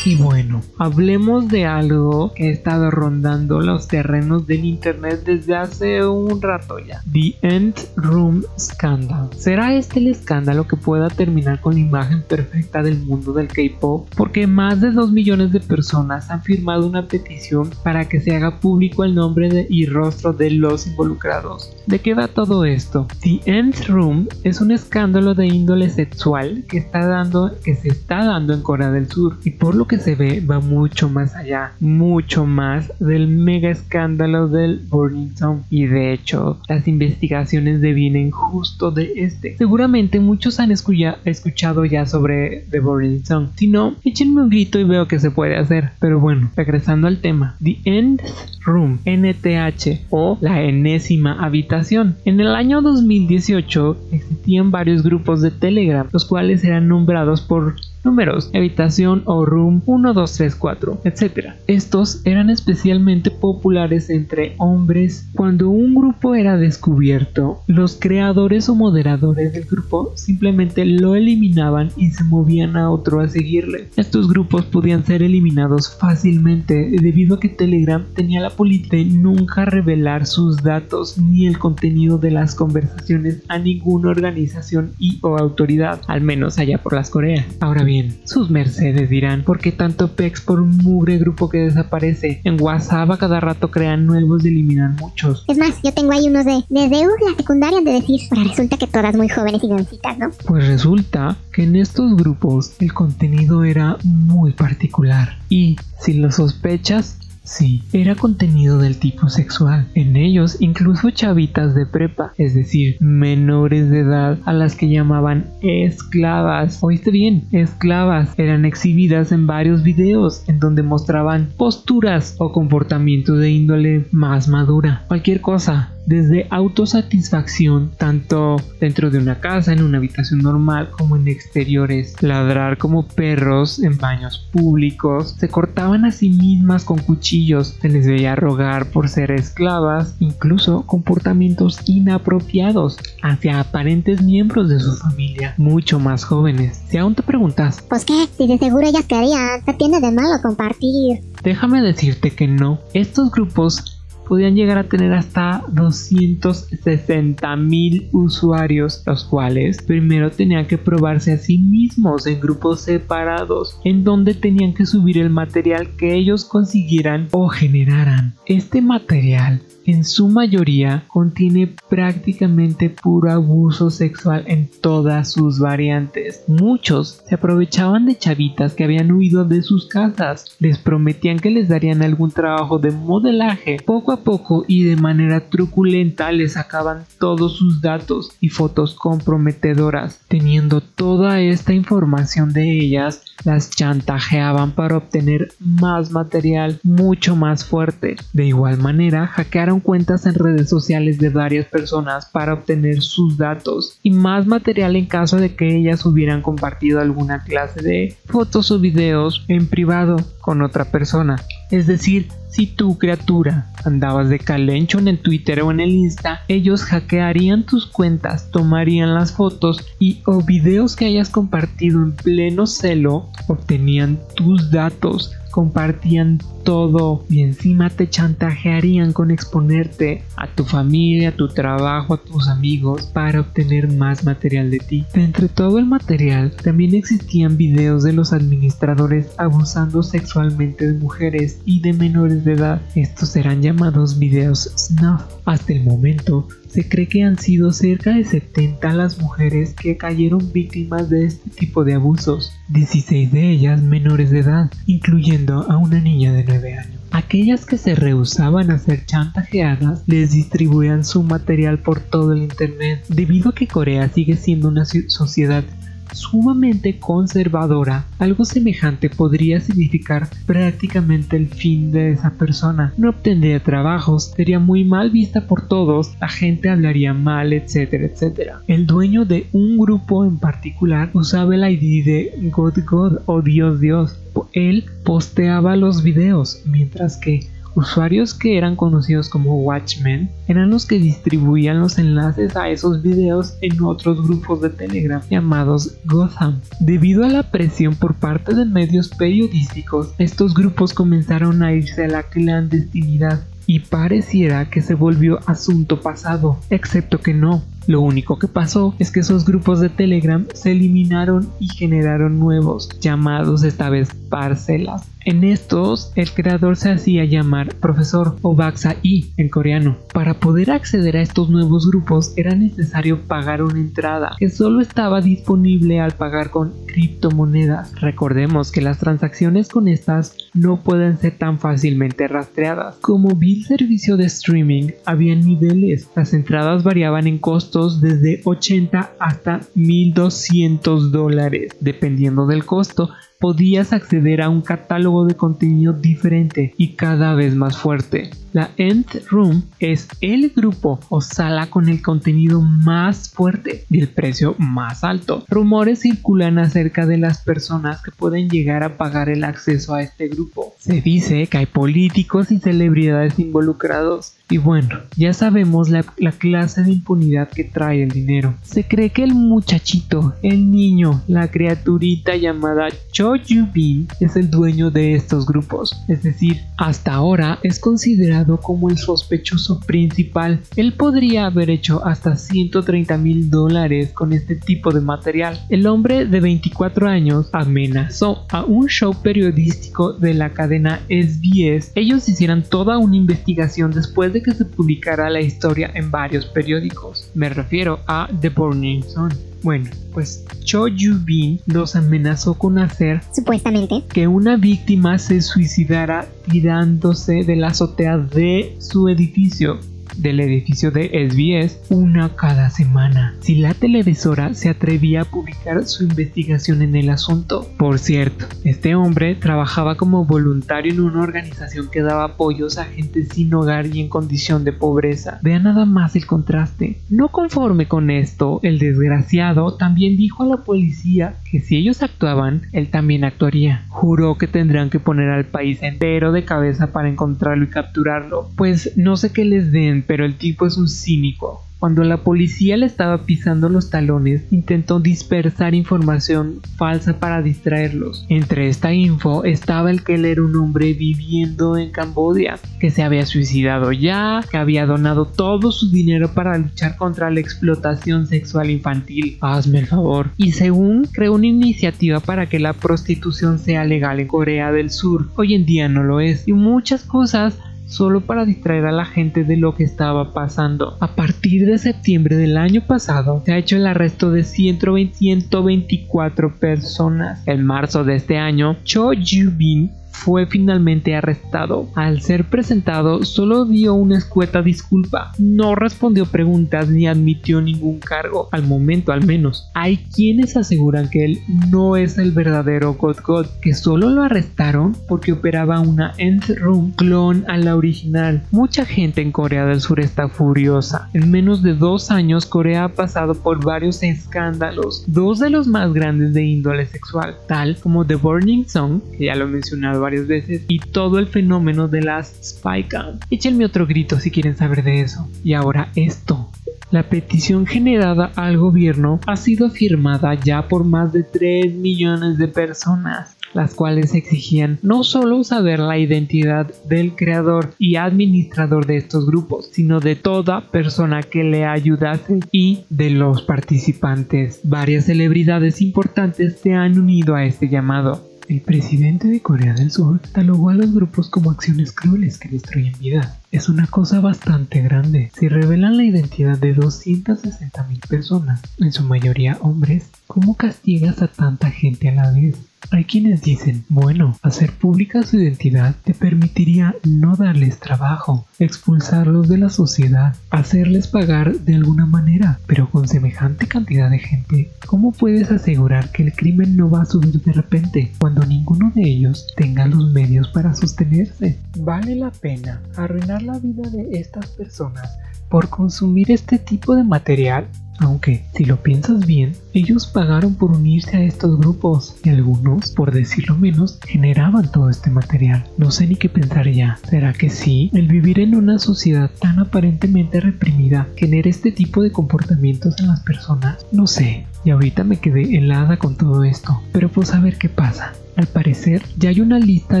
Y 0.04 0.14
bueno, 0.14 0.62
hablemos 0.78 1.48
de 1.48 1.66
algo 1.66 2.32
que 2.32 2.48
ha 2.48 2.50
estado 2.52 2.90
rondando 2.90 3.60
los 3.60 3.88
terrenos 3.88 4.46
del 4.46 4.64
internet 4.64 5.22
desde 5.24 5.56
hace 5.56 6.06
un 6.06 6.40
rato 6.40 6.78
ya. 6.78 7.02
The 7.12 7.34
End 7.42 7.74
Room 7.96 8.44
Scandal. 8.58 9.28
¿Será 9.36 9.74
este 9.74 9.98
el 9.98 10.06
escándalo 10.06 10.66
que 10.66 10.76
pueda 10.76 11.08
terminar 11.08 11.60
con 11.60 11.74
la 11.74 11.80
imagen 11.80 12.22
perfecta 12.22 12.82
del 12.82 13.00
mundo 13.00 13.32
del 13.32 13.48
K-pop? 13.48 14.08
Porque 14.16 14.46
más 14.46 14.80
de 14.80 14.92
2 14.92 15.10
millones 15.10 15.52
de 15.52 15.60
personas 15.60 16.30
han 16.30 16.42
firmado 16.42 16.86
una 16.86 17.06
petición 17.06 17.70
para 17.82 18.08
que 18.08 18.20
se 18.20 18.36
haga 18.36 18.60
público 18.60 19.04
el 19.04 19.14
nombre 19.14 19.66
y 19.68 19.86
rostro 19.86 20.32
de 20.32 20.52
los 20.52 20.86
involucrados. 20.86 21.72
¿De 21.86 21.98
qué 21.98 22.14
va 22.14 22.28
todo 22.28 22.64
esto? 22.64 23.08
The 23.20 23.40
End 23.46 23.74
Room 23.88 24.28
es 24.44 24.60
un 24.60 24.70
escándalo 24.70 25.34
de 25.34 25.46
índole 25.46 25.90
sexual 25.90 26.64
que 26.68 26.78
está 26.78 27.06
dando 27.06 27.52
que 27.64 27.74
se 27.74 27.88
está 27.88 28.24
dando 28.24 28.54
en 28.54 28.62
Corea 28.62 28.90
del 28.90 29.10
Sur 29.10 29.38
y 29.44 29.50
por 29.50 29.74
lo 29.74 29.87
que 29.88 29.98
se 29.98 30.14
ve 30.14 30.40
va 30.40 30.60
mucho 30.60 31.08
más 31.08 31.34
allá, 31.34 31.72
mucho 31.80 32.46
más 32.46 32.92
del 33.00 33.26
mega 33.26 33.70
escándalo 33.70 34.48
del 34.48 34.80
Burning 34.88 35.34
Zone 35.34 35.62
y 35.70 35.86
de 35.86 36.12
hecho 36.12 36.60
las 36.68 36.86
investigaciones 36.86 37.80
devienen 37.80 38.30
justo 38.30 38.90
de 38.90 39.12
este. 39.16 39.56
Seguramente 39.56 40.20
muchos 40.20 40.60
han 40.60 40.70
escuchado 40.70 41.84
ya 41.84 42.06
sobre 42.06 42.66
The 42.70 42.80
Burning 42.80 43.24
Zone, 43.24 43.48
si 43.56 43.66
no, 43.66 43.96
échenme 44.04 44.42
un 44.42 44.50
grito 44.50 44.78
y 44.78 44.84
veo 44.84 45.08
que 45.08 45.18
se 45.18 45.30
puede 45.30 45.56
hacer. 45.56 45.90
Pero 45.98 46.20
bueno, 46.20 46.50
regresando 46.54 47.08
al 47.08 47.20
tema, 47.20 47.56
The 47.62 47.78
End 47.84 48.22
Room, 48.64 49.00
NTH 49.06 50.06
o 50.10 50.38
la 50.40 50.62
enésima 50.62 51.42
habitación. 51.42 52.16
En 52.24 52.40
el 52.40 52.54
año 52.54 52.82
2018 52.82 53.96
existían 54.12 54.70
varios 54.70 55.02
grupos 55.02 55.40
de 55.40 55.50
Telegram, 55.50 56.06
los 56.12 56.26
cuales 56.26 56.62
eran 56.64 56.88
nombrados 56.88 57.40
por 57.40 57.76
números, 58.08 58.50
habitación 58.54 59.22
o 59.26 59.44
room 59.44 59.82
1, 59.84 60.14
2, 60.14 60.32
3, 60.32 60.54
4, 60.54 61.00
etc. 61.04 61.52
Estos 61.66 62.22
eran 62.24 62.48
especialmente 62.48 63.30
populares 63.30 64.08
entre 64.08 64.54
hombres. 64.56 65.28
Cuando 65.34 65.68
un 65.68 65.94
grupo 65.94 66.34
era 66.34 66.56
descubierto, 66.56 67.60
los 67.66 67.96
creadores 68.00 68.68
o 68.70 68.74
moderadores 68.74 69.52
del 69.52 69.64
grupo 69.64 70.12
simplemente 70.16 70.86
lo 70.86 71.14
eliminaban 71.14 71.90
y 71.96 72.10
se 72.12 72.24
movían 72.24 72.76
a 72.76 72.90
otro 72.90 73.20
a 73.20 73.28
seguirle. 73.28 73.88
Estos 73.96 74.28
grupos 74.28 74.64
podían 74.64 75.04
ser 75.04 75.22
eliminados 75.22 75.96
fácilmente 75.98 76.90
debido 77.02 77.36
a 77.36 77.40
que 77.40 77.50
Telegram 77.50 78.04
tenía 78.14 78.40
la 78.40 78.50
política 78.50 78.96
de 78.96 79.04
nunca 79.04 79.66
revelar 79.66 80.26
sus 80.26 80.62
datos 80.62 81.18
ni 81.18 81.46
el 81.46 81.58
contenido 81.58 82.16
de 82.16 82.30
las 82.30 82.54
conversaciones 82.54 83.42
a 83.48 83.58
ninguna 83.58 84.08
organización 84.08 84.92
y 84.98 85.18
o 85.20 85.36
autoridad, 85.36 86.00
al 86.06 86.22
menos 86.22 86.58
allá 86.58 86.78
por 86.78 86.94
las 86.94 87.10
Coreas. 87.10 87.44
Ahora 87.60 87.84
bien, 87.84 87.97
sus 88.24 88.50
mercedes 88.50 89.10
dirán, 89.10 89.42
¿por 89.44 89.58
qué 89.58 89.72
tanto 89.72 90.08
pex 90.08 90.40
por 90.40 90.60
un 90.60 90.76
mugre 90.78 91.18
grupo 91.18 91.48
que 91.48 91.58
desaparece? 91.58 92.40
En 92.44 92.60
WhatsApp 92.60 93.10
a 93.10 93.18
cada 93.18 93.40
rato 93.40 93.70
crean 93.70 94.06
nuevos 94.06 94.44
y 94.44 94.48
eliminan 94.48 94.96
muchos. 94.96 95.44
Es 95.48 95.58
más, 95.58 95.80
yo 95.82 95.92
tengo 95.92 96.12
ahí 96.12 96.28
unos 96.28 96.44
de 96.44 96.64
desde 96.68 97.06
uh, 97.06 97.10
la 97.28 97.36
secundaria 97.36 97.80
de 97.80 97.92
decir, 97.92 98.20
pero 98.28 98.42
resulta 98.44 98.76
que 98.76 98.86
todas 98.86 99.14
muy 99.14 99.28
jóvenes 99.28 99.62
y 99.64 99.68
jovencitas, 99.68 100.18
¿no? 100.18 100.30
Pues 100.46 100.66
resulta 100.66 101.36
que 101.52 101.64
en 101.64 101.76
estos 101.76 102.16
grupos 102.16 102.74
el 102.80 102.92
contenido 102.92 103.64
era 103.64 103.96
muy 104.04 104.52
particular 104.52 105.38
y 105.48 105.76
si 106.00 106.14
lo 106.14 106.30
sospechas 106.30 107.18
Sí, 107.48 107.82
era 107.94 108.14
contenido 108.14 108.78
del 108.78 108.98
tipo 108.98 109.30
sexual. 109.30 109.88
En 109.94 110.16
ellos 110.16 110.58
incluso 110.60 111.10
chavitas 111.10 111.74
de 111.74 111.86
prepa, 111.86 112.34
es 112.36 112.54
decir, 112.54 112.98
menores 113.00 113.88
de 113.90 114.00
edad 114.00 114.38
a 114.44 114.52
las 114.52 114.76
que 114.76 114.90
llamaban 114.90 115.46
esclavas. 115.62 116.78
Oíste 116.82 117.10
bien, 117.10 117.44
esclavas. 117.50 118.38
Eran 118.38 118.66
exhibidas 118.66 119.32
en 119.32 119.46
varios 119.46 119.82
videos 119.82 120.46
en 120.46 120.60
donde 120.60 120.82
mostraban 120.82 121.48
posturas 121.56 122.36
o 122.38 122.52
comportamientos 122.52 123.38
de 123.40 123.50
índole 123.50 124.04
más 124.12 124.48
madura. 124.48 125.04
Cualquier 125.08 125.40
cosa, 125.40 125.94
desde 126.08 126.46
autosatisfacción 126.50 127.90
tanto 127.98 128.56
dentro 128.80 129.10
de 129.10 129.18
una 129.18 129.40
casa, 129.40 129.74
en 129.74 129.82
una 129.82 129.98
habitación 129.98 130.40
normal 130.40 130.90
como 130.90 131.16
en 131.16 131.28
exteriores, 131.28 132.14
ladrar 132.22 132.78
como 132.78 133.06
perros 133.06 133.78
en 133.82 133.98
baños 133.98 134.48
públicos, 134.50 135.36
se 135.38 135.48
cortaban 135.48 136.06
a 136.06 136.10
sí 136.10 136.30
mismas 136.30 136.84
con 136.84 136.98
cuchillos, 136.98 137.76
se 137.82 137.90
les 137.90 138.06
veía 138.06 138.34
rogar 138.34 138.90
por 138.90 139.10
ser 139.10 139.30
esclavas, 139.32 140.16
incluso 140.18 140.86
comportamientos 140.86 141.80
inapropiados 141.84 142.96
hacia 143.22 143.60
aparentes 143.60 144.22
miembros 144.22 144.70
de 144.70 144.80
su 144.80 144.96
familia, 144.96 145.52
mucho 145.58 146.00
más 146.00 146.24
jóvenes. 146.24 146.80
Si 146.88 146.96
aún 146.96 147.14
te 147.14 147.22
preguntas, 147.22 147.84
Pues 147.88 148.06
qué, 148.06 148.26
si 148.38 148.46
de 148.46 148.56
seguro 148.56 148.86
ellas 148.86 149.04
querían, 149.04 149.62
¿qué 149.66 149.74
tiene 149.74 150.00
de 150.00 150.10
malo 150.10 150.40
compartir? 150.42 151.20
déjame 151.42 151.82
decirte 151.82 152.30
que 152.30 152.46
no, 152.48 152.80
estos 152.94 153.30
grupos 153.30 153.97
podían 154.28 154.54
llegar 154.54 154.78
a 154.78 154.88
tener 154.88 155.12
hasta 155.14 155.64
260 155.72 157.56
mil 157.56 158.08
usuarios, 158.12 159.02
los 159.06 159.24
cuales 159.24 159.82
primero 159.82 160.30
tenían 160.30 160.66
que 160.66 160.78
probarse 160.78 161.32
a 161.32 161.38
sí 161.38 161.58
mismos 161.58 162.26
en 162.26 162.40
grupos 162.40 162.82
separados, 162.82 163.80
en 163.84 164.04
donde 164.04 164.34
tenían 164.34 164.74
que 164.74 164.86
subir 164.86 165.18
el 165.18 165.30
material 165.30 165.96
que 165.96 166.14
ellos 166.14 166.44
consiguieran 166.44 167.28
o 167.32 167.48
generaran. 167.48 168.34
Este 168.46 168.82
material 168.82 169.62
en 169.88 170.04
su 170.04 170.28
mayoría 170.28 171.04
contiene 171.08 171.74
prácticamente 171.88 172.90
puro 172.90 173.32
abuso 173.32 173.88
sexual 173.88 174.44
en 174.46 174.68
todas 174.82 175.32
sus 175.32 175.60
variantes. 175.60 176.44
Muchos 176.46 177.22
se 177.26 177.34
aprovechaban 177.34 178.04
de 178.04 178.18
chavitas 178.18 178.74
que 178.74 178.84
habían 178.84 179.10
huido 179.10 179.46
de 179.46 179.62
sus 179.62 179.88
casas, 179.88 180.56
les 180.58 180.76
prometían 180.76 181.38
que 181.38 181.50
les 181.50 181.68
darían 181.68 182.02
algún 182.02 182.30
trabajo 182.30 182.78
de 182.78 182.90
modelaje, 182.90 183.78
poco 183.84 184.12
a 184.12 184.17
poco 184.18 184.64
y 184.66 184.84
de 184.84 184.96
manera 184.96 185.48
truculenta 185.48 186.30
les 186.32 186.52
sacaban 186.52 187.04
todos 187.18 187.56
sus 187.56 187.80
datos 187.80 188.32
y 188.40 188.48
fotos 188.48 188.94
comprometedoras. 188.94 190.20
Teniendo 190.28 190.80
toda 190.80 191.40
esta 191.40 191.72
información 191.72 192.52
de 192.52 192.70
ellas, 192.70 193.22
las 193.44 193.70
chantajeaban 193.70 194.72
para 194.72 194.96
obtener 194.96 195.52
más 195.58 196.10
material 196.10 196.80
mucho 196.82 197.36
más 197.36 197.64
fuerte. 197.64 198.16
De 198.32 198.46
igual 198.46 198.78
manera, 198.78 199.26
hackearon 199.26 199.80
cuentas 199.80 200.26
en 200.26 200.34
redes 200.34 200.68
sociales 200.68 201.18
de 201.18 201.30
varias 201.30 201.66
personas 201.66 202.26
para 202.26 202.54
obtener 202.54 203.00
sus 203.02 203.36
datos 203.36 203.98
y 204.02 204.10
más 204.10 204.46
material 204.46 204.96
en 204.96 205.06
caso 205.06 205.36
de 205.36 205.54
que 205.54 205.76
ellas 205.76 206.04
hubieran 206.04 206.42
compartido 206.42 207.00
alguna 207.00 207.42
clase 207.44 207.82
de 207.82 208.16
fotos 208.26 208.70
o 208.70 208.78
videos 208.78 209.44
en 209.48 209.68
privado 209.68 210.16
con 210.40 210.62
otra 210.62 210.86
persona. 210.86 211.36
Es 211.70 211.86
decir, 211.86 212.28
si 212.48 212.66
tu 212.66 212.96
criatura 212.96 213.70
andabas 213.84 214.30
de 214.30 214.38
calencho 214.38 214.98
en 214.98 215.08
el 215.08 215.18
Twitter 215.18 215.60
o 215.60 215.70
en 215.70 215.80
el 215.80 215.90
Insta, 215.90 216.40
ellos 216.48 216.82
hackearían 216.82 217.64
tus 217.64 217.86
cuentas, 217.86 218.50
tomarían 218.50 219.14
las 219.14 219.32
fotos 219.32 219.86
y 219.98 220.22
o 220.24 220.42
videos 220.42 220.96
que 220.96 221.04
hayas 221.04 221.28
compartido 221.28 222.02
en 222.02 222.12
pleno 222.12 222.66
celo, 222.66 223.28
obtenían 223.48 224.18
tus 224.34 224.70
datos, 224.70 225.32
compartían 225.50 226.38
todo 226.64 227.24
y 227.30 227.42
encima 227.42 227.90
te 227.90 228.08
chantajearían 228.08 229.12
con 229.12 229.30
exponerte 229.30 230.22
a 230.36 230.46
tu 230.46 230.64
familia, 230.64 231.30
a 231.30 231.36
tu 231.36 231.48
trabajo, 231.48 232.14
a 232.14 232.22
tus 232.22 232.48
amigos 232.48 233.06
para 233.06 233.40
obtener 233.40 233.90
más 233.92 234.24
material 234.24 234.70
de 234.70 234.78
ti. 234.78 235.06
De 235.14 235.24
entre 235.24 235.48
todo 235.48 235.78
el 235.78 235.86
material 235.86 236.52
también 236.62 236.94
existían 236.94 237.56
videos 237.56 238.02
de 238.02 238.12
los 238.12 238.32
administradores 238.32 239.28
abusando 239.38 240.02
sexualmente 240.02 240.92
de 240.92 240.98
mujeres 240.98 241.60
y 241.64 241.80
de 241.80 241.92
menores 241.92 242.44
de 242.44 242.52
edad. 242.52 242.82
Estos 242.94 243.30
serán 243.30 243.62
llamados 243.62 244.18
videos 244.18 244.70
snuff. 244.76 245.22
Hasta 245.44 245.72
el 245.72 245.84
momento 245.84 246.46
se 246.68 246.88
cree 246.88 247.08
que 247.08 247.22
han 247.22 247.38
sido 247.38 247.72
cerca 247.72 248.14
de 248.14 248.24
70 248.24 248.92
las 248.94 249.18
mujeres 249.20 249.74
que 249.74 249.96
cayeron 249.96 250.52
víctimas 250.52 251.08
de 251.10 251.26
este 251.26 251.50
tipo 251.50 251.84
de 251.84 251.94
abusos, 251.94 252.52
16 252.68 253.32
de 253.32 253.50
ellas 253.50 253.82
menores 253.82 254.30
de 254.30 254.40
edad, 254.40 254.70
incluyendo 254.86 255.62
a 255.70 255.76
una 255.78 256.00
niña 256.00 256.32
de 256.32 256.44
9 256.44 256.74
años. 256.74 256.98
Aquellas 257.10 257.64
que 257.64 257.78
se 257.78 257.94
rehusaban 257.94 258.70
a 258.70 258.78
ser 258.78 259.06
chantajeadas 259.06 260.02
les 260.06 260.32
distribuían 260.32 261.04
su 261.04 261.22
material 261.22 261.78
por 261.78 262.00
todo 262.00 262.34
el 262.34 262.42
Internet, 262.42 263.04
debido 263.08 263.50
a 263.50 263.54
que 263.54 263.66
Corea 263.66 264.08
sigue 264.08 264.36
siendo 264.36 264.68
una 264.68 264.84
sociedad 264.84 265.64
sumamente 266.12 266.98
conservadora, 266.98 268.06
algo 268.18 268.44
semejante 268.44 269.10
podría 269.10 269.60
significar 269.60 270.28
prácticamente 270.46 271.36
el 271.36 271.48
fin 271.48 271.90
de 271.92 272.12
esa 272.12 272.30
persona. 272.30 272.92
No 272.96 273.10
obtendría 273.10 273.62
trabajos, 273.62 274.32
sería 274.36 274.58
muy 274.58 274.84
mal 274.84 275.10
vista 275.10 275.46
por 275.46 275.68
todos, 275.68 276.14
la 276.20 276.28
gente 276.28 276.68
hablaría 276.68 277.14
mal, 277.14 277.52
etcétera, 277.52 278.06
etcétera. 278.06 278.60
El 278.66 278.86
dueño 278.86 279.24
de 279.24 279.46
un 279.52 279.78
grupo 279.78 280.24
en 280.24 280.38
particular 280.38 281.10
usaba 281.12 281.54
el 281.54 281.64
ID 281.64 282.04
de 282.04 282.50
God 282.50 282.78
God 282.86 283.18
o 283.26 283.42
Dios 283.42 283.80
Dios. 283.80 284.18
Él 284.52 284.84
posteaba 285.04 285.76
los 285.76 286.02
videos, 286.02 286.62
mientras 286.64 287.16
que 287.16 287.48
Usuarios 287.78 288.34
que 288.34 288.58
eran 288.58 288.74
conocidos 288.74 289.28
como 289.28 289.62
Watchmen 289.62 290.28
eran 290.48 290.68
los 290.68 290.84
que 290.84 290.98
distribuían 290.98 291.78
los 291.78 291.96
enlaces 291.96 292.56
a 292.56 292.68
esos 292.70 293.02
videos 293.02 293.54
en 293.60 293.80
otros 293.84 294.20
grupos 294.26 294.60
de 294.60 294.70
Telegram 294.70 295.22
llamados 295.30 295.94
Gotham. 296.04 296.60
Debido 296.80 297.24
a 297.24 297.28
la 297.28 297.44
presión 297.44 297.94
por 297.94 298.14
parte 298.14 298.52
de 298.56 298.64
medios 298.64 299.10
periodísticos, 299.10 300.12
estos 300.18 300.54
grupos 300.54 300.92
comenzaron 300.92 301.62
a 301.62 301.72
irse 301.72 302.06
a 302.06 302.08
la 302.08 302.24
clandestinidad 302.24 303.44
y 303.68 303.80
pareciera 303.80 304.70
que 304.70 304.80
se 304.80 304.94
volvió 304.94 305.40
asunto 305.46 306.00
pasado, 306.00 306.58
excepto 306.70 307.20
que 307.20 307.34
no. 307.34 307.62
Lo 307.86 308.00
único 308.02 308.38
que 308.38 308.48
pasó 308.48 308.94
es 308.98 309.10
que 309.10 309.20
esos 309.20 309.44
grupos 309.46 309.80
de 309.80 309.88
Telegram 309.88 310.46
se 310.52 310.72
eliminaron 310.72 311.48
y 311.58 311.68
generaron 311.68 312.38
nuevos, 312.38 312.88
llamados 313.00 313.64
esta 313.64 313.88
vez 313.88 314.10
parcelas. 314.28 315.08
En 315.24 315.44
estos, 315.44 316.12
el 316.14 316.30
creador 316.30 316.76
se 316.76 316.90
hacía 316.90 317.24
llamar 317.24 317.74
profesor 317.76 318.36
o 318.42 318.54
Baxa 318.54 318.96
I 319.02 319.30
en 319.36 319.48
coreano. 319.48 319.96
Para 320.14 320.34
poder 320.34 320.70
acceder 320.70 321.16
a 321.16 321.22
estos 321.22 321.50
nuevos 321.50 321.90
grupos 321.90 322.32
era 322.36 322.54
necesario 322.54 323.20
pagar 323.22 323.62
una 323.62 323.78
entrada 323.78 324.36
que 324.38 324.48
solo 324.48 324.80
estaba 324.80 325.20
disponible 325.20 326.00
al 326.00 326.12
pagar 326.12 326.50
con 326.50 326.72
criptomonedas. 326.86 327.98
Recordemos 328.00 328.70
que 328.70 328.80
las 328.80 328.98
transacciones 328.98 329.68
con 329.68 329.88
estas 329.88 330.34
no 330.54 330.80
pueden 330.82 331.18
ser 331.18 331.36
tan 331.36 331.58
fácilmente 331.58 332.28
rastreadas. 332.28 332.96
Como 332.96 333.34
vi 333.34 333.57
servicio 333.64 334.16
de 334.16 334.26
streaming, 334.26 334.90
había 335.04 335.34
niveles. 335.34 336.08
Las 336.14 336.32
entradas 336.34 336.82
variaban 336.82 337.26
en 337.26 337.38
costos 337.38 338.00
desde 338.00 338.40
80 338.44 339.12
hasta 339.18 339.60
1200 339.74 341.12
dólares. 341.12 341.76
Dependiendo 341.80 342.46
del 342.46 342.64
costo, 342.64 343.10
podías 343.38 343.92
acceder 343.92 344.42
a 344.42 344.48
un 344.48 344.62
catálogo 344.62 345.24
de 345.24 345.34
contenido 345.34 345.92
diferente 345.92 346.74
y 346.76 346.94
cada 346.94 347.34
vez 347.34 347.54
más 347.54 347.76
fuerte. 347.76 348.30
La 348.52 348.70
Nth 348.78 349.26
Room 349.30 349.62
es 349.78 350.08
el 350.20 350.50
grupo 350.56 350.98
o 351.10 351.20
sala 351.20 351.68
con 351.68 351.88
el 351.88 352.00
contenido 352.00 352.62
más 352.62 353.30
fuerte 353.30 353.84
y 353.90 354.00
el 354.00 354.08
precio 354.08 354.54
más 354.58 355.04
alto. 355.04 355.44
Rumores 355.48 356.00
circulan 356.00 356.58
acerca 356.58 357.06
de 357.06 357.18
las 357.18 357.42
personas 357.42 358.02
que 358.02 358.10
pueden 358.10 358.48
llegar 358.48 358.82
a 358.82 358.96
pagar 358.96 359.28
el 359.28 359.44
acceso 359.44 359.94
a 359.94 360.02
este 360.02 360.28
grupo. 360.28 360.74
Se 360.78 361.02
dice 361.02 361.46
que 361.46 361.58
hay 361.58 361.66
políticos 361.66 362.50
y 362.50 362.58
celebridades 362.58 363.38
involucrados. 363.38 364.34
Y 364.50 364.56
bueno, 364.56 364.88
ya 365.14 365.34
sabemos 365.34 365.90
la, 365.90 366.02
clase 366.38 366.82
de 366.82 366.92
impunidad 366.92 367.50
que 367.50 367.64
trae 367.64 368.02
el 368.02 368.10
dinero. 368.10 368.54
Se 368.62 368.84
cree 368.84 369.10
que 369.10 369.24
el 369.24 369.34
muchachito, 369.34 370.34
el 370.42 370.70
niño, 370.70 371.22
la 371.26 371.50
criaturita 371.50 372.34
llamada 372.34 372.88
Cho 373.12 373.27
Bin 373.72 374.08
es 374.20 374.36
el 374.36 374.50
dueño 374.50 374.90
de 374.90 375.14
estos 375.14 375.46
grupos. 375.46 376.04
Es 376.08 376.22
decir, 376.22 376.62
hasta 376.76 377.14
ahora 377.14 377.58
es 377.62 377.78
considerado 377.78 378.60
como 378.60 378.88
el 378.88 378.98
sospechoso 378.98 379.80
principal. 379.80 380.60
Él 380.76 380.94
podría 380.94 381.46
haber 381.46 381.70
hecho 381.70 382.04
hasta 382.04 382.36
130 382.36 383.18
mil 383.18 383.50
dólares 383.50 384.12
con 384.12 384.32
este 384.32 384.56
tipo 384.56 384.92
de 384.92 385.00
material. 385.00 385.60
El 385.68 385.86
hombre 385.86 386.26
de 386.26 386.40
24 386.40 387.08
años 387.08 387.50
amenazó 387.52 388.46
a 388.50 388.64
un 388.64 388.88
show 388.88 389.14
periodístico 389.22 390.12
de 390.12 390.34
la 390.34 390.52
cadena 390.52 391.00
SBS. 391.08 391.92
Ellos 391.94 392.28
hicieran 392.28 392.62
toda 392.62 392.98
una 392.98 393.16
investigación 393.16 393.90
después 393.90 394.32
de 394.32 394.42
que 394.42 394.52
se 394.52 394.64
publicara 394.64 395.30
la 395.30 395.40
historia 395.40 395.90
en 395.94 396.10
varios 396.10 396.46
periódicos. 396.46 397.30
Me 397.34 397.48
refiero 397.48 398.00
a 398.06 398.28
The 398.40 398.48
Burning 398.50 399.02
Sun. 399.02 399.30
Bueno, 399.62 399.90
pues 400.12 400.44
Cho 400.64 400.84
Bin 400.84 401.60
los 401.66 401.96
amenazó 401.96 402.54
con 402.54 402.78
hacer 402.78 403.20
supuestamente. 403.34 404.04
que 404.12 404.26
una 404.28 404.56
víctima 404.56 405.18
se 405.18 405.40
suicidara 405.40 406.26
tirándose 406.50 407.44
de 407.44 407.56
la 407.56 407.68
azotea 407.68 408.18
de 408.18 408.76
su 408.78 409.08
edificio 409.08 409.78
del 410.16 410.40
edificio 410.40 410.90
de 410.90 411.08
SBS 411.08 411.80
una 411.90 412.34
cada 412.36 412.70
semana. 412.70 413.34
Si 413.40 413.56
la 413.56 413.74
televisora 413.74 414.54
se 414.54 414.68
atrevía 414.68 415.22
a 415.22 415.24
publicar 415.24 415.84
su 415.86 416.04
investigación 416.04 416.82
en 416.82 416.96
el 416.96 417.10
asunto. 417.10 417.68
Por 417.78 417.98
cierto, 417.98 418.46
este 418.64 418.94
hombre 418.94 419.34
trabajaba 419.34 419.96
como 419.96 420.24
voluntario 420.24 420.92
en 420.92 421.00
una 421.00 421.22
organización 421.22 421.88
que 421.90 422.02
daba 422.02 422.24
apoyos 422.24 422.78
a 422.78 422.84
gente 422.84 423.24
sin 423.24 423.52
hogar 423.54 423.86
y 423.86 424.00
en 424.00 424.08
condición 424.08 424.64
de 424.64 424.72
pobreza. 424.72 425.38
Vea 425.42 425.58
nada 425.58 425.84
más 425.84 426.16
el 426.16 426.26
contraste. 426.26 427.00
No 427.08 427.28
conforme 427.28 427.86
con 427.86 428.10
esto, 428.10 428.60
el 428.62 428.78
desgraciado 428.78 429.74
también 429.74 430.16
dijo 430.16 430.42
a 430.42 430.46
la 430.46 430.56
policía 430.58 431.36
que 431.50 431.60
si 431.60 431.76
ellos 431.76 432.02
actuaban, 432.02 432.62
él 432.72 432.90
también 432.90 433.24
actuaría. 433.24 433.84
Juró 433.88 434.36
que 434.38 434.46
tendrán 434.46 434.90
que 434.90 435.00
poner 435.00 435.30
al 435.30 435.44
país 435.44 435.82
entero 435.82 436.32
de 436.32 436.44
cabeza 436.44 436.92
para 436.92 437.08
encontrarlo 437.08 437.64
y 437.64 437.68
capturarlo. 437.68 438.50
Pues 438.56 438.96
no 438.96 439.16
sé 439.16 439.32
qué 439.32 439.44
les 439.44 439.72
den, 439.72 439.97
pero 440.06 440.24
el 440.24 440.36
tipo 440.36 440.66
es 440.66 440.76
un 440.76 440.88
cínico. 440.88 441.64
Cuando 441.78 442.02
la 442.02 442.24
policía 442.24 442.76
le 442.76 442.86
estaba 442.86 443.24
pisando 443.24 443.68
los 443.68 443.88
talones, 443.88 444.42
intentó 444.50 444.98
dispersar 444.98 445.76
información 445.76 446.60
falsa 446.76 447.20
para 447.20 447.40
distraerlos. 447.40 448.26
Entre 448.28 448.68
esta 448.68 448.92
info 448.92 449.44
estaba 449.44 449.92
el 449.92 450.02
que 450.02 450.16
él 450.16 450.24
era 450.24 450.42
un 450.42 450.56
hombre 450.56 450.92
viviendo 450.94 451.76
en 451.76 451.92
Cambodia, 451.92 452.58
que 452.80 452.90
se 452.90 453.04
había 453.04 453.24
suicidado 453.26 453.92
ya, 453.92 454.40
que 454.50 454.56
había 454.56 454.86
donado 454.86 455.26
todo 455.26 455.70
su 455.70 455.92
dinero 455.92 456.34
para 456.34 456.58
luchar 456.58 456.96
contra 456.96 457.30
la 457.30 457.38
explotación 457.38 458.26
sexual 458.26 458.70
infantil. 458.70 459.38
Hazme 459.40 459.78
el 459.78 459.86
favor. 459.86 460.32
Y 460.36 460.52
según 460.52 461.04
creó 461.04 461.34
una 461.34 461.46
iniciativa 461.46 462.18
para 462.18 462.48
que 462.48 462.58
la 462.58 462.72
prostitución 462.72 463.60
sea 463.60 463.84
legal 463.84 464.18
en 464.18 464.26
Corea 464.26 464.72
del 464.72 464.90
Sur. 464.90 465.30
Hoy 465.36 465.54
en 465.54 465.64
día 465.64 465.88
no 465.88 466.02
lo 466.02 466.18
es. 466.18 466.42
Y 466.48 466.54
muchas 466.54 467.04
cosas 467.04 467.56
solo 467.88 468.20
para 468.20 468.44
distraer 468.44 468.86
a 468.86 468.92
la 468.92 469.06
gente 469.06 469.42
de 469.44 469.56
lo 469.56 469.74
que 469.74 469.84
estaba 469.84 470.32
pasando. 470.32 470.96
A 471.00 471.16
partir 471.16 471.66
de 471.66 471.78
septiembre 471.78 472.36
del 472.36 472.56
año 472.56 472.82
pasado 472.86 473.42
se 473.44 473.52
ha 473.52 473.58
hecho 473.58 473.76
el 473.76 473.86
arresto 473.86 474.30
de 474.30 474.44
124 474.44 476.60
personas. 476.60 477.42
En 477.46 477.64
marzo 477.64 478.04
de 478.04 478.16
este 478.16 478.36
año, 478.38 478.76
Cho 478.84 479.10
Bin 479.56 479.90
fue 480.18 480.46
finalmente 480.46 481.14
arrestado. 481.14 481.88
Al 481.94 482.20
ser 482.20 482.44
presentado, 482.44 483.24
solo 483.24 483.64
dio 483.64 483.94
una 483.94 484.18
escueta 484.18 484.62
disculpa. 484.62 485.32
No 485.38 485.74
respondió 485.74 486.26
preguntas 486.26 486.88
ni 486.88 487.06
admitió 487.06 487.60
ningún 487.60 488.00
cargo, 488.00 488.48
al 488.52 488.64
momento 488.64 489.12
al 489.12 489.24
menos. 489.24 489.70
Hay 489.74 489.98
quienes 490.14 490.56
aseguran 490.56 491.08
que 491.08 491.24
él 491.24 491.38
no 491.70 491.96
es 491.96 492.18
el 492.18 492.32
verdadero 492.32 492.94
God 492.94 493.18
God, 493.24 493.46
que 493.62 493.74
solo 493.74 494.10
lo 494.10 494.22
arrestaron 494.22 494.96
porque 495.06 495.32
operaba 495.32 495.80
una 495.80 496.12
Nth 496.18 496.58
Room 496.58 496.92
clon 496.92 497.44
a 497.48 497.56
la 497.56 497.76
original. 497.76 498.42
Mucha 498.50 498.84
gente 498.84 499.22
en 499.22 499.32
Corea 499.32 499.66
del 499.66 499.80
Sur 499.80 500.00
está 500.00 500.28
furiosa. 500.28 501.08
En 501.14 501.30
menos 501.30 501.62
de 501.62 501.74
dos 501.74 502.10
años, 502.10 502.46
Corea 502.46 502.84
ha 502.84 502.88
pasado 502.88 503.34
por 503.34 503.64
varios 503.64 504.02
escándalos, 504.02 505.04
dos 505.06 505.38
de 505.38 505.50
los 505.50 505.66
más 505.66 505.92
grandes 505.92 506.34
de 506.34 506.44
índole 506.44 506.86
sexual, 506.86 507.36
tal 507.46 507.76
como 507.76 508.04
The 508.04 508.16
Burning 508.16 508.68
Song, 508.68 509.00
que 509.16 509.26
ya 509.26 509.34
lo 509.36 509.44
he 509.44 509.48
mencionado 509.48 510.04
varias 510.08 510.26
veces, 510.26 510.62
y 510.68 510.78
todo 510.78 511.18
el 511.18 511.26
fenómeno 511.26 511.86
de 511.86 512.00
las 512.00 512.34
spy 512.42 512.84
cam. 512.84 513.18
Échenme 513.30 513.66
otro 513.66 513.86
grito 513.86 514.18
si 514.18 514.30
quieren 514.30 514.56
saber 514.56 514.82
de 514.82 515.02
eso. 515.02 515.28
Y 515.44 515.52
ahora 515.52 515.92
esto. 515.96 516.50
La 516.90 517.10
petición 517.10 517.66
generada 517.66 518.32
al 518.34 518.56
gobierno 518.56 519.20
ha 519.26 519.36
sido 519.36 519.68
firmada 519.68 520.32
ya 520.32 520.66
por 520.66 520.84
más 520.84 521.12
de 521.12 521.24
3 521.24 521.74
millones 521.74 522.38
de 522.38 522.48
personas 522.48 523.38
las 523.54 523.74
cuales 523.74 524.14
exigían 524.14 524.78
no 524.82 525.04
solo 525.04 525.42
saber 525.44 525.78
la 525.78 525.98
identidad 525.98 526.70
del 526.84 527.14
creador 527.14 527.74
y 527.78 527.96
administrador 527.96 528.86
de 528.86 528.96
estos 528.96 529.26
grupos, 529.26 529.70
sino 529.72 530.00
de 530.00 530.16
toda 530.16 530.70
persona 530.70 531.22
que 531.22 531.44
le 531.44 531.64
ayudase 531.64 532.40
y 532.52 532.84
de 532.90 533.10
los 533.10 533.42
participantes. 533.42 534.60
Varias 534.64 535.06
celebridades 535.06 535.80
importantes 535.80 536.58
se 536.60 536.74
han 536.74 536.98
unido 536.98 537.34
a 537.34 537.44
este 537.44 537.68
llamado. 537.68 538.27
El 538.48 538.62
presidente 538.62 539.28
de 539.28 539.42
Corea 539.42 539.74
del 539.74 539.90
Sur 539.90 540.22
catalogó 540.22 540.70
a 540.70 540.74
los 540.74 540.94
grupos 540.94 541.28
como 541.28 541.50
acciones 541.50 541.92
crueles 541.92 542.38
que 542.38 542.48
destruyen 542.48 542.94
vidas. 542.98 543.38
Es 543.50 543.70
una 543.70 543.86
cosa 543.86 544.20
bastante 544.20 544.82
grande. 544.82 545.30
Si 545.34 545.48
revelan 545.48 545.96
la 545.96 546.04
identidad 546.04 546.58
de 546.58 546.76
260.000 546.76 548.06
personas, 548.06 548.60
en 548.76 548.92
su 548.92 549.04
mayoría 549.04 549.56
hombres, 549.62 550.10
¿cómo 550.26 550.54
castigas 550.54 551.22
a 551.22 551.28
tanta 551.28 551.70
gente 551.70 552.10
a 552.10 552.14
la 552.14 552.30
vez? 552.30 552.56
Hay 552.90 553.04
quienes 553.04 553.42
dicen, 553.42 553.84
bueno, 553.88 554.38
hacer 554.42 554.72
pública 554.72 555.22
su 555.22 555.38
identidad 555.38 555.94
te 556.04 556.14
permitiría 556.14 556.94
no 557.04 557.36
darles 557.36 557.80
trabajo, 557.80 558.46
expulsarlos 558.58 559.48
de 559.48 559.58
la 559.58 559.68
sociedad, 559.68 560.36
hacerles 560.50 561.08
pagar 561.08 561.58
de 561.58 561.74
alguna 561.74 562.06
manera, 562.06 562.60
pero 562.66 562.88
con 562.90 563.06
semejante 563.06 563.66
cantidad 563.66 564.08
de 564.10 564.20
gente, 564.20 564.70
¿cómo 564.86 565.12
puedes 565.12 565.50
asegurar 565.50 566.12
que 566.12 566.22
el 566.22 566.32
crimen 566.32 566.76
no 566.76 566.88
va 566.88 567.02
a 567.02 567.06
subir 567.06 567.40
de 567.42 567.52
repente 567.52 568.12
cuando 568.18 568.46
ninguno 568.46 568.90
de 568.94 569.02
ellos 569.02 569.46
tenga 569.56 569.86
los 569.86 570.10
medios 570.12 570.48
para 570.48 570.74
sostenerse? 570.74 571.58
Vale 571.78 572.14
la 572.14 572.30
pena 572.30 572.80
arruinar 572.96 573.37
la 573.42 573.58
vida 573.58 573.88
de 573.90 574.18
estas 574.18 574.48
personas 574.48 575.18
por 575.48 575.68
consumir 575.68 576.30
este 576.30 576.58
tipo 576.58 576.94
de 576.94 577.04
material 577.04 577.66
aunque, 577.98 578.44
si 578.54 578.64
lo 578.64 578.82
piensas 578.82 579.26
bien, 579.26 579.54
ellos 579.72 580.06
pagaron 580.06 580.54
por 580.54 580.72
unirse 580.72 581.16
a 581.16 581.22
estos 581.22 581.58
grupos 581.58 582.16
y 582.24 582.30
algunos, 582.30 582.90
por 582.90 583.12
decirlo 583.12 583.56
menos, 583.56 583.98
generaban 584.06 584.70
todo 584.70 584.88
este 584.88 585.10
material. 585.10 585.64
No 585.76 585.90
sé 585.90 586.06
ni 586.06 586.16
qué 586.16 586.28
pensar 586.28 586.70
ya. 586.70 586.98
¿Será 587.08 587.32
que 587.32 587.50
sí? 587.50 587.90
El 587.92 588.08
vivir 588.08 588.40
en 588.40 588.54
una 588.54 588.78
sociedad 588.78 589.30
tan 589.40 589.58
aparentemente 589.58 590.40
reprimida 590.40 591.08
genera 591.16 591.50
este 591.50 591.72
tipo 591.72 592.02
de 592.02 592.12
comportamientos 592.12 592.98
en 592.98 593.08
las 593.08 593.20
personas? 593.20 593.86
No 593.92 594.06
sé. 594.06 594.46
Y 594.64 594.70
ahorita 594.70 595.04
me 595.04 595.18
quedé 595.18 595.56
helada 595.56 595.96
con 595.96 596.16
todo 596.16 596.44
esto. 596.44 596.80
Pero 596.92 597.08
pues 597.08 597.32
a 597.32 597.40
ver 597.40 597.58
qué 597.58 597.68
pasa. 597.68 598.12
Al 598.36 598.46
parecer, 598.46 599.02
ya 599.16 599.30
hay 599.30 599.40
una 599.40 599.58
lista 599.58 600.00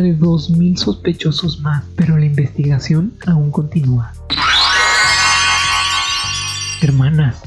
de 0.00 0.16
2.000 0.16 0.76
sospechosos 0.76 1.60
más, 1.60 1.84
pero 1.96 2.16
la 2.16 2.26
investigación 2.26 3.14
aún 3.26 3.50
continúa. 3.50 4.12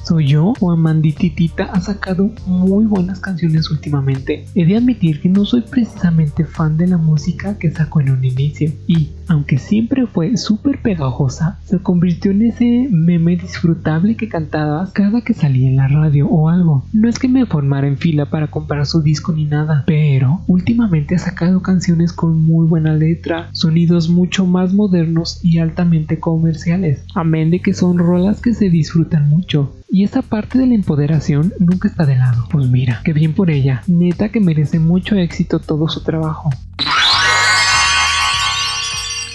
¿Soy 0.03 0.27
yo 0.27 0.53
o 0.60 0.72
Amandititita 0.72 1.65
ha 1.65 1.80
sacado 1.82 2.32
muy 2.47 2.86
buenas 2.86 3.19
canciones 3.19 3.69
últimamente? 3.69 4.45
He 4.56 4.65
de 4.65 4.78
admitir 4.78 5.21
que 5.21 5.30
no 5.30 5.45
soy 5.45 5.62
precisamente 5.62 6.45
fan 6.45 6.78
de 6.78 6.88
la 6.88 6.97
música 6.97 7.58
que 7.60 7.69
sacó 7.69 8.02
en 8.02 8.10
un 8.10 8.26
inicio 8.26 8.71
y, 8.88 9.12
aunque 9.28 9.60
siempre 9.60 10.08
fue 10.08 10.36
súper 10.38 10.82
pegajosa, 10.82 11.60
se 11.63 11.80
convirtió 11.80 12.32
en 12.32 12.41
ese 12.41 12.88
meme 12.89 13.36
disfrutable 13.36 14.15
que 14.15 14.30
cantabas 14.30 14.91
cada 14.93 15.21
que 15.21 15.36
salía 15.36 15.69
en 15.69 15.76
la 15.76 15.88
radio 15.88 16.28
o 16.28 16.50
algo. 16.50 16.84
No 16.91 17.08
es 17.08 17.19
que 17.19 17.28
me 17.28 17.45
formara 17.45 17.88
en 17.88 17.97
fila 17.97 18.26
para 18.32 18.47
comprar 18.47 18.86
su 18.88 19.04
disco 19.04 19.32
ni 19.32 19.45
nada, 19.45 19.84
pero 19.86 20.41
últimamente 20.47 21.15
ha 21.15 21.19
sacado 21.19 21.62
canciones 21.62 22.13
con 22.13 22.41
muy 22.43 22.65
buena 22.67 22.95
letra, 22.95 23.50
sonidos 23.54 24.10
mucho 24.10 24.47
más 24.47 24.74
modernos 24.74 25.39
y 25.43 25.60
altamente 25.60 26.19
comerciales, 26.19 27.04
amén 27.13 27.52
de 27.52 27.60
que 27.60 27.74
son 27.74 28.00
rolas 28.00 28.41
que 28.41 28.54
se 28.54 28.69
disfrutan 28.69 29.30
mucho. 29.30 29.50
Y 29.89 30.03
esa 30.03 30.21
parte 30.21 30.57
de 30.57 30.67
la 30.67 30.75
empoderación 30.75 31.53
nunca 31.59 31.87
está 31.87 32.05
de 32.05 32.15
lado. 32.15 32.47
Pues 32.49 32.69
mira, 32.69 33.01
qué 33.03 33.13
bien 33.13 33.33
por 33.33 33.51
ella. 33.51 33.83
Neta 33.87 34.29
que 34.29 34.39
merece 34.39 34.79
mucho 34.79 35.15
éxito 35.15 35.59
todo 35.59 35.89
su 35.89 36.03
trabajo. 36.03 36.49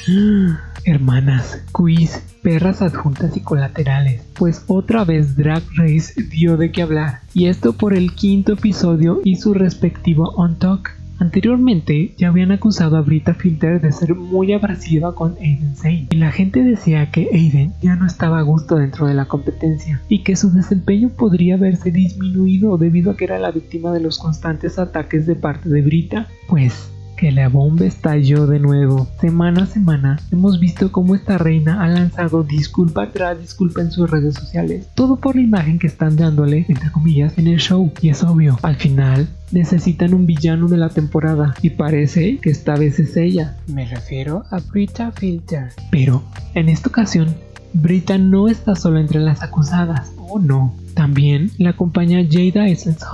Hermanas, 0.85 1.63
quiz, 1.73 2.23
perras 2.43 2.81
adjuntas 2.81 3.37
y 3.37 3.41
colaterales. 3.41 4.23
Pues 4.39 4.63
otra 4.69 5.05
vez 5.05 5.37
Drag 5.37 5.63
Race 5.75 6.15
dio 6.23 6.57
de 6.57 6.71
qué 6.71 6.83
hablar. 6.83 7.21
Y 7.35 7.49
esto 7.49 7.73
por 7.73 7.93
el 7.93 8.15
quinto 8.15 8.53
episodio 8.53 9.21
y 9.25 9.37
su 9.37 9.53
respectivo 9.53 10.31
On 10.37 10.59
Talk. 10.59 10.97
Anteriormente 11.19 12.15
ya 12.17 12.29
habían 12.29 12.53
acusado 12.53 12.97
a 12.97 13.01
Brita 13.01 13.35
Filter 13.35 13.81
de 13.81 13.93
ser 13.93 14.15
muy 14.15 14.53
abrasiva 14.53 15.15
con 15.15 15.37
Aiden 15.41 15.77
Zane 15.77 16.07
y 16.11 16.17
la 16.17 16.31
gente 16.31 16.63
decía 16.63 17.11
que 17.11 17.29
Aiden 17.33 17.73
ya 17.81 17.97
no 17.97 18.07
estaba 18.07 18.39
a 18.39 18.43
gusto 18.43 18.77
dentro 18.77 19.07
de 19.07 19.15
la 19.15 19.27
competencia 19.27 20.01
y 20.09 20.23
que 20.23 20.37
su 20.37 20.51
desempeño 20.51 21.11
podría 21.11 21.55
haberse 21.55 21.91
disminuido 21.91 22.77
debido 22.77 23.11
a 23.11 23.17
que 23.17 23.25
era 23.25 23.39
la 23.39 23.51
víctima 23.51 23.93
de 23.93 24.01
los 24.01 24.19
constantes 24.19 24.79
ataques 24.79 25.27
de 25.27 25.37
parte 25.37 25.69
de 25.69 25.83
Brita. 25.83 26.29
Pues 26.49 26.91
que 27.17 27.33
la 27.33 27.49
bomba 27.49 27.87
estalló 27.87 28.47
de 28.47 28.61
nuevo. 28.61 29.09
Semana 29.21 29.65
a 29.65 29.67
semana 29.67 30.21
hemos 30.31 30.61
visto 30.61 30.93
cómo 30.93 31.15
esta 31.15 31.39
reina 31.39 31.83
ha 31.83 31.89
lanzado 31.89 32.43
disculpa 32.43 33.11
tras 33.11 33.41
disculpa 33.41 33.81
en 33.81 33.91
sus 33.91 34.11
redes 34.11 34.35
sociales. 34.35 34.87
Todo 34.95 35.17
por 35.17 35.37
la 35.37 35.43
imagen 35.43 35.79
que 35.79 35.87
están 35.87 36.17
dándole, 36.17 36.67
entre 36.69 36.91
comillas, 36.91 37.37
en 37.39 37.49
el 37.49 37.59
show. 37.59 37.91
Y 38.03 38.11
es 38.11 38.23
obvio, 38.23 38.59
al 38.63 38.77
final 38.77 39.29
necesitan 39.53 40.15
un 40.15 40.27
villano 40.27 40.69
de 40.69 40.77
la 40.77 40.91
temporada 40.91 41.55
y 41.63 41.71
parece 41.71 42.39
que 42.39 42.51
esta 42.51 42.77
vez 42.77 42.99
es 42.99 43.17
ella. 43.17 43.57
Me 43.67 43.87
refiero 43.87 44.45
a 44.51 44.59
Brita 44.59 45.13
Filter. 45.13 45.71
Pero, 45.91 46.23
en 46.55 46.69
esta 46.69 46.89
ocasión, 46.89 47.35
Brita 47.73 48.19
no 48.19 48.49
está 48.49 48.75
sola 48.77 49.01
entre 49.01 49.21
las 49.21 49.43
acusadas. 49.43 50.13
Oh 50.19 50.39
no, 50.39 50.75
también 50.97 51.51
la 51.59 51.71
acompaña 51.71 52.27
Jada 52.29 52.69
Essence 52.69 53.05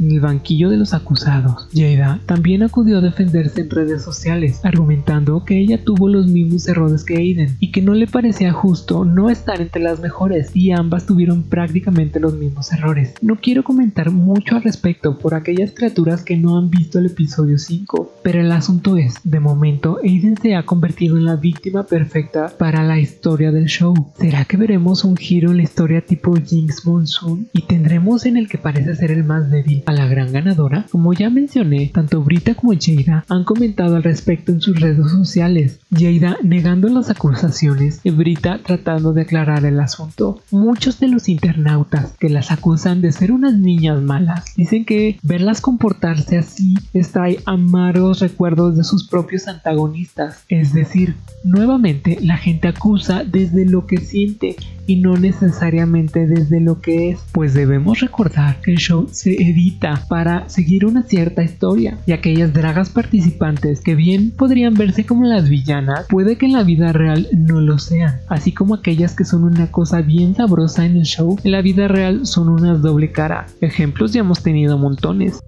en 0.00 0.10
el 0.10 0.20
banquillo 0.20 0.70
de 0.70 0.78
los 0.78 0.94
acusados. 0.94 1.68
Jada 1.72 2.18
también 2.24 2.62
acudió 2.62 2.98
a 2.98 3.02
defenderse 3.02 3.60
en 3.60 3.70
redes 3.70 4.02
sociales, 4.02 4.60
argumentando 4.64 5.44
que 5.44 5.58
ella 5.60 5.84
tuvo 5.84 6.08
los 6.08 6.26
mismos 6.26 6.66
errores 6.66 7.04
que 7.04 7.18
Aiden 7.18 7.56
y 7.60 7.72
que 7.72 7.82
no 7.82 7.92
le 7.92 8.06
parecía 8.06 8.52
justo 8.52 9.04
no 9.04 9.28
estar 9.28 9.60
entre 9.60 9.82
las 9.82 10.00
mejores 10.00 10.50
y 10.54 10.70
ambas 10.70 11.04
tuvieron 11.04 11.42
prácticamente 11.42 12.20
los 12.20 12.34
mismos 12.34 12.72
errores. 12.72 13.14
No 13.20 13.36
quiero 13.36 13.62
comentar 13.62 14.10
mucho 14.10 14.56
al 14.56 14.62
respecto 14.62 15.18
por 15.18 15.34
aquellas 15.34 15.72
criaturas 15.72 16.22
que 16.22 16.38
no 16.38 16.56
han 16.56 16.70
visto 16.70 16.98
el 16.98 17.06
episodio 17.06 17.58
5, 17.58 18.14
pero 18.22 18.40
el 18.40 18.50
asunto 18.50 18.96
es, 18.96 19.14
de 19.24 19.40
momento 19.40 19.98
Aiden 20.02 20.38
se 20.40 20.54
ha 20.54 20.64
convertido 20.64 21.18
en 21.18 21.26
la 21.26 21.36
víctima 21.36 21.84
perfecta 21.84 22.50
para 22.58 22.82
la 22.82 22.98
historia 22.98 23.52
del 23.52 23.66
show. 23.66 23.94
¿Será 24.18 24.46
que 24.46 24.56
veremos 24.56 25.04
un 25.04 25.18
giro 25.18 25.50
en 25.50 25.58
la 25.58 25.64
historia 25.64 26.00
tipo 26.00 26.34
Jinx 26.34 26.86
Monsoon? 26.86 27.25
Y 27.52 27.62
tendremos 27.62 28.26
en 28.26 28.36
el 28.36 28.48
que 28.48 28.58
parece 28.58 28.94
ser 28.94 29.10
el 29.10 29.24
más 29.24 29.50
débil 29.50 29.82
a 29.86 29.92
la 29.92 30.06
gran 30.06 30.32
ganadora. 30.32 30.86
Como 30.90 31.12
ya 31.12 31.30
mencioné, 31.30 31.90
tanto 31.92 32.22
Brita 32.22 32.54
como 32.54 32.72
Jada 32.78 33.24
han 33.28 33.44
comentado 33.44 33.96
al 33.96 34.02
respecto 34.02 34.52
en 34.52 34.60
sus 34.60 34.78
redes 34.80 35.10
sociales. 35.10 35.80
Jada 35.90 36.36
negando 36.42 36.88
las 36.88 37.10
acusaciones 37.10 38.00
y 38.04 38.10
Brita 38.10 38.60
tratando 38.64 39.12
de 39.12 39.22
aclarar 39.22 39.64
el 39.64 39.80
asunto. 39.80 40.40
Muchos 40.50 41.00
de 41.00 41.08
los 41.08 41.28
internautas 41.28 42.14
que 42.18 42.28
las 42.28 42.50
acusan 42.50 43.00
de 43.02 43.12
ser 43.12 43.32
unas 43.32 43.54
niñas 43.54 44.00
malas 44.02 44.44
dicen 44.56 44.84
que 44.84 45.18
verlas 45.22 45.60
comportarse 45.60 46.38
así 46.38 46.74
extrae 46.94 47.40
amargos 47.46 48.20
recuerdos 48.20 48.76
de 48.76 48.84
sus 48.84 49.08
propios 49.08 49.48
antagonistas. 49.48 50.44
Es 50.48 50.72
decir, 50.72 51.14
nuevamente 51.44 52.18
la 52.20 52.36
gente 52.36 52.68
acusa 52.68 53.24
desde 53.24 53.64
lo 53.66 53.86
que 53.86 53.98
siente 53.98 54.56
y 54.86 54.96
no 54.96 55.16
necesariamente 55.16 56.26
desde 56.26 56.60
lo 56.60 56.80
que 56.80 57.10
es, 57.10 57.20
pues 57.32 57.54
debemos 57.54 58.00
recordar 58.00 58.60
que 58.60 58.72
el 58.72 58.78
show 58.78 59.08
se 59.10 59.32
edita 59.34 60.04
para 60.08 60.48
seguir 60.48 60.86
una 60.86 61.02
cierta 61.02 61.42
historia 61.42 61.98
y 62.06 62.12
aquellas 62.12 62.52
dragas 62.52 62.90
participantes 62.90 63.80
que 63.80 63.94
bien 63.94 64.30
podrían 64.30 64.74
verse 64.74 65.04
como 65.04 65.24
las 65.24 65.48
villanas, 65.48 66.06
puede 66.08 66.36
que 66.36 66.46
en 66.46 66.52
la 66.52 66.62
vida 66.62 66.92
real 66.92 67.28
no 67.32 67.60
lo 67.60 67.78
sean, 67.78 68.20
así 68.28 68.52
como 68.52 68.74
aquellas 68.74 69.14
que 69.14 69.24
son 69.24 69.44
una 69.44 69.70
cosa 69.70 70.00
bien 70.02 70.34
sabrosa 70.34 70.84
en 70.84 70.96
el 70.96 71.04
show, 71.04 71.38
en 71.42 71.52
la 71.52 71.62
vida 71.62 71.88
real 71.88 72.26
son 72.26 72.48
una 72.48 72.74
doble 72.74 73.12
cara. 73.12 73.46
Ejemplos 73.60 74.12
ya 74.12 74.20
hemos 74.20 74.42
tenido 74.42 74.78
montones. 74.78 75.40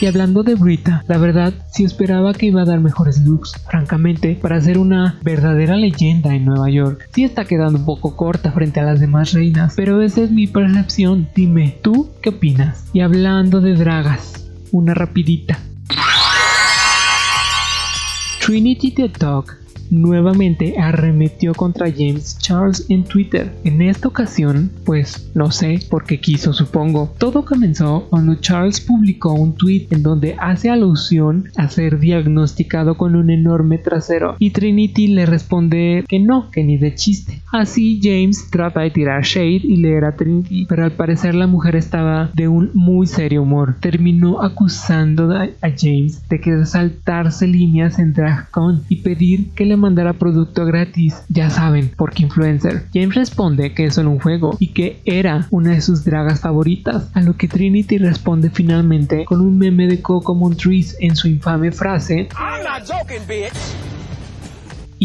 Y 0.00 0.06
hablando 0.06 0.42
de 0.42 0.54
Brita, 0.54 1.04
la 1.08 1.18
verdad 1.18 1.54
sí 1.72 1.84
esperaba 1.84 2.34
que 2.34 2.46
iba 2.46 2.62
a 2.62 2.64
dar 2.64 2.80
mejores 2.80 3.20
looks. 3.20 3.52
Francamente, 3.70 4.38
para 4.40 4.60
ser 4.60 4.78
una 4.78 5.18
verdadera 5.22 5.76
leyenda 5.76 6.34
en 6.34 6.44
Nueva 6.44 6.68
York, 6.68 7.08
sí 7.14 7.24
está 7.24 7.44
quedando 7.44 7.78
un 7.78 7.84
poco 7.84 8.16
corta 8.16 8.52
frente 8.52 8.80
a 8.80 8.84
las 8.84 9.00
demás 9.00 9.32
reinas, 9.32 9.74
pero 9.76 10.02
esa 10.02 10.22
es 10.22 10.30
mi 10.30 10.46
percepción. 10.46 11.28
Dime, 11.34 11.78
¿tú 11.82 12.10
qué 12.20 12.30
opinas? 12.30 12.84
Y 12.92 13.00
hablando 13.00 13.60
de 13.60 13.74
dragas, 13.74 14.46
una 14.72 14.94
rapidita. 14.94 15.58
Trinity 18.40 18.90
the 18.90 19.08
Dog 19.08 19.63
nuevamente 20.00 20.78
arremetió 20.78 21.54
contra 21.54 21.90
James 21.90 22.38
Charles 22.38 22.86
en 22.88 23.04
Twitter. 23.04 23.52
En 23.64 23.82
esta 23.82 24.08
ocasión, 24.08 24.70
pues 24.84 25.30
no 25.34 25.50
sé 25.50 25.80
por 25.88 26.04
qué 26.04 26.20
quiso 26.20 26.52
supongo. 26.52 27.12
Todo 27.18 27.44
comenzó 27.44 28.06
cuando 28.10 28.34
Charles 28.36 28.80
publicó 28.80 29.32
un 29.32 29.54
tweet 29.54 29.88
en 29.90 30.02
donde 30.02 30.36
hace 30.38 30.70
alusión 30.70 31.50
a 31.56 31.68
ser 31.68 31.98
diagnosticado 31.98 32.96
con 32.96 33.16
un 33.16 33.30
enorme 33.30 33.78
trasero 33.78 34.36
y 34.38 34.50
Trinity 34.50 35.08
le 35.08 35.26
responde 35.26 36.04
que 36.08 36.18
no, 36.18 36.50
que 36.50 36.64
ni 36.64 36.76
de 36.76 36.94
chiste. 36.94 37.40
Así 37.52 38.00
James 38.02 38.50
trata 38.50 38.80
de 38.80 38.90
tirar 38.90 39.22
shade 39.22 39.62
y 39.64 39.76
leer 39.76 40.04
a 40.04 40.16
Trinity, 40.16 40.66
pero 40.68 40.84
al 40.84 40.92
parecer 40.92 41.34
la 41.34 41.46
mujer 41.46 41.76
estaba 41.76 42.30
de 42.34 42.48
un 42.48 42.70
muy 42.74 43.06
serio 43.06 43.42
humor. 43.42 43.76
Terminó 43.80 44.42
acusando 44.42 45.30
a 45.32 45.70
James 45.76 46.26
de 46.28 46.40
que 46.40 46.64
saltarse 46.66 47.46
líneas 47.46 47.98
en 47.98 48.12
DragCon 48.12 48.82
y 48.88 48.96
pedir 48.96 49.50
que 49.50 49.64
le 49.64 49.76
mandara 49.84 50.14
producto 50.14 50.64
gratis, 50.64 51.22
ya 51.28 51.50
saben, 51.50 51.92
porque 51.96 52.22
influencer. 52.22 52.86
James 52.94 53.14
responde 53.14 53.74
que 53.74 53.86
es 53.86 53.94
solo 53.94 54.10
un 54.10 54.18
juego 54.18 54.56
y 54.58 54.68
que 54.68 55.00
era 55.04 55.46
una 55.50 55.72
de 55.72 55.82
sus 55.82 56.04
dragas 56.04 56.40
favoritas, 56.40 57.10
a 57.12 57.20
lo 57.20 57.36
que 57.36 57.48
Trinity 57.48 57.98
responde 57.98 58.48
finalmente 58.48 59.26
con 59.26 59.42
un 59.42 59.58
meme 59.58 59.86
de 59.86 60.00
Coco 60.00 60.34
Montrese 60.34 60.96
en 61.00 61.14
su 61.16 61.28
infame 61.28 61.70
frase 61.70 62.28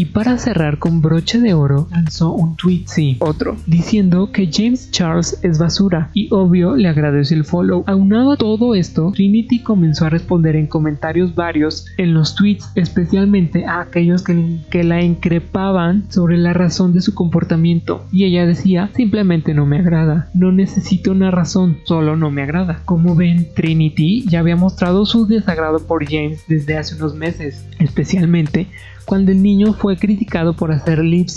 y 0.00 0.06
para 0.06 0.38
cerrar 0.38 0.78
con 0.78 1.02
broche 1.02 1.40
de 1.40 1.52
oro 1.52 1.86
lanzó 1.90 2.32
un 2.32 2.56
tweet, 2.56 2.84
sí, 2.86 3.18
otro, 3.20 3.58
diciendo 3.66 4.32
que 4.32 4.48
James 4.50 4.90
Charles 4.90 5.38
es 5.42 5.58
basura 5.58 6.08
y 6.14 6.32
obvio 6.32 6.74
le 6.74 6.88
agradeció 6.88 7.36
el 7.36 7.44
follow. 7.44 7.84
Aunado 7.86 8.32
a 8.32 8.38
todo 8.38 8.74
esto, 8.74 9.12
Trinity 9.14 9.58
comenzó 9.58 10.06
a 10.06 10.08
responder 10.08 10.56
en 10.56 10.68
comentarios 10.68 11.34
varios 11.34 11.84
en 11.98 12.14
los 12.14 12.34
tweets, 12.34 12.72
especialmente 12.76 13.66
a 13.66 13.82
aquellos 13.82 14.22
que, 14.22 14.60
que 14.70 14.84
la 14.84 15.02
increpaban 15.02 16.10
sobre 16.10 16.38
la 16.38 16.54
razón 16.54 16.94
de 16.94 17.02
su 17.02 17.14
comportamiento 17.14 18.06
y 18.10 18.24
ella 18.24 18.46
decía 18.46 18.88
simplemente 18.96 19.52
no 19.52 19.66
me 19.66 19.80
agrada, 19.80 20.30
no 20.32 20.50
necesito 20.50 21.12
una 21.12 21.30
razón, 21.30 21.76
solo 21.84 22.16
no 22.16 22.30
me 22.30 22.40
agrada. 22.40 22.80
Como 22.86 23.14
ven, 23.14 23.48
Trinity 23.54 24.24
ya 24.26 24.40
había 24.40 24.56
mostrado 24.56 25.04
su 25.04 25.26
desagrado 25.26 25.86
por 25.86 26.06
James 26.06 26.42
desde 26.48 26.78
hace 26.78 26.94
unos 26.94 27.14
meses, 27.14 27.66
especialmente 27.78 28.66
cuando 29.10 29.32
el 29.32 29.42
niño 29.42 29.72
fue 29.72 29.96
criticado 29.96 30.54
por 30.54 30.70
hacer 30.70 31.00
lip 31.00 31.28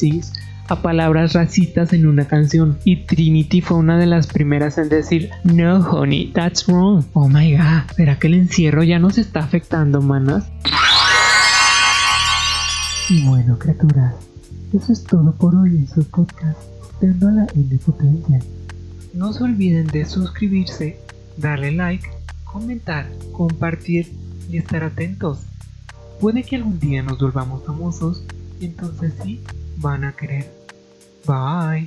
a 0.67 0.83
palabras 0.83 1.33
racistas 1.33 1.91
en 1.93 2.05
una 2.05 2.27
canción 2.27 2.77
y 2.85 2.97
Trinity 3.07 3.61
fue 3.61 3.77
una 3.77 3.97
de 3.97 4.05
las 4.05 4.27
primeras 4.27 4.77
en 4.77 4.89
decir 4.89 5.31
No 5.43 5.79
honey, 5.79 6.31
that's 6.33 6.67
wrong. 6.67 7.03
Oh 7.13 7.27
my 7.27 7.53
god, 7.53 7.91
¿será 7.95 8.19
que 8.19 8.27
el 8.27 8.35
encierro 8.35 8.83
ya 8.83 8.99
nos 8.99 9.17
está 9.17 9.39
afectando, 9.39 10.03
manas? 10.03 10.45
Y 13.09 13.25
bueno, 13.25 13.57
criaturas, 13.57 14.13
eso 14.71 14.93
es 14.93 15.03
todo 15.03 15.33
por 15.33 15.55
hoy 15.55 15.71
en 15.71 15.87
su 15.87 16.03
podcast, 16.03 16.59
Tendo 16.99 17.27
a 17.27 17.31
la 17.31 17.47
N. 17.55 17.79
No 19.15 19.33
se 19.33 19.43
olviden 19.43 19.87
de 19.87 20.05
suscribirse, 20.05 20.99
darle 21.37 21.71
like, 21.71 22.07
comentar, 22.43 23.09
compartir 23.31 24.13
y 24.47 24.57
estar 24.57 24.83
atentos. 24.83 25.47
Puede 26.23 26.41
que 26.41 26.55
algún 26.55 26.79
día 26.79 27.03
nos 27.03 27.19
volvamos 27.19 27.65
famosos 27.65 28.23
y 28.57 28.67
entonces 28.67 29.13
sí 29.21 29.43
van 29.79 30.05
a 30.05 30.15
querer. 30.15 30.49
Bye. 31.27 31.85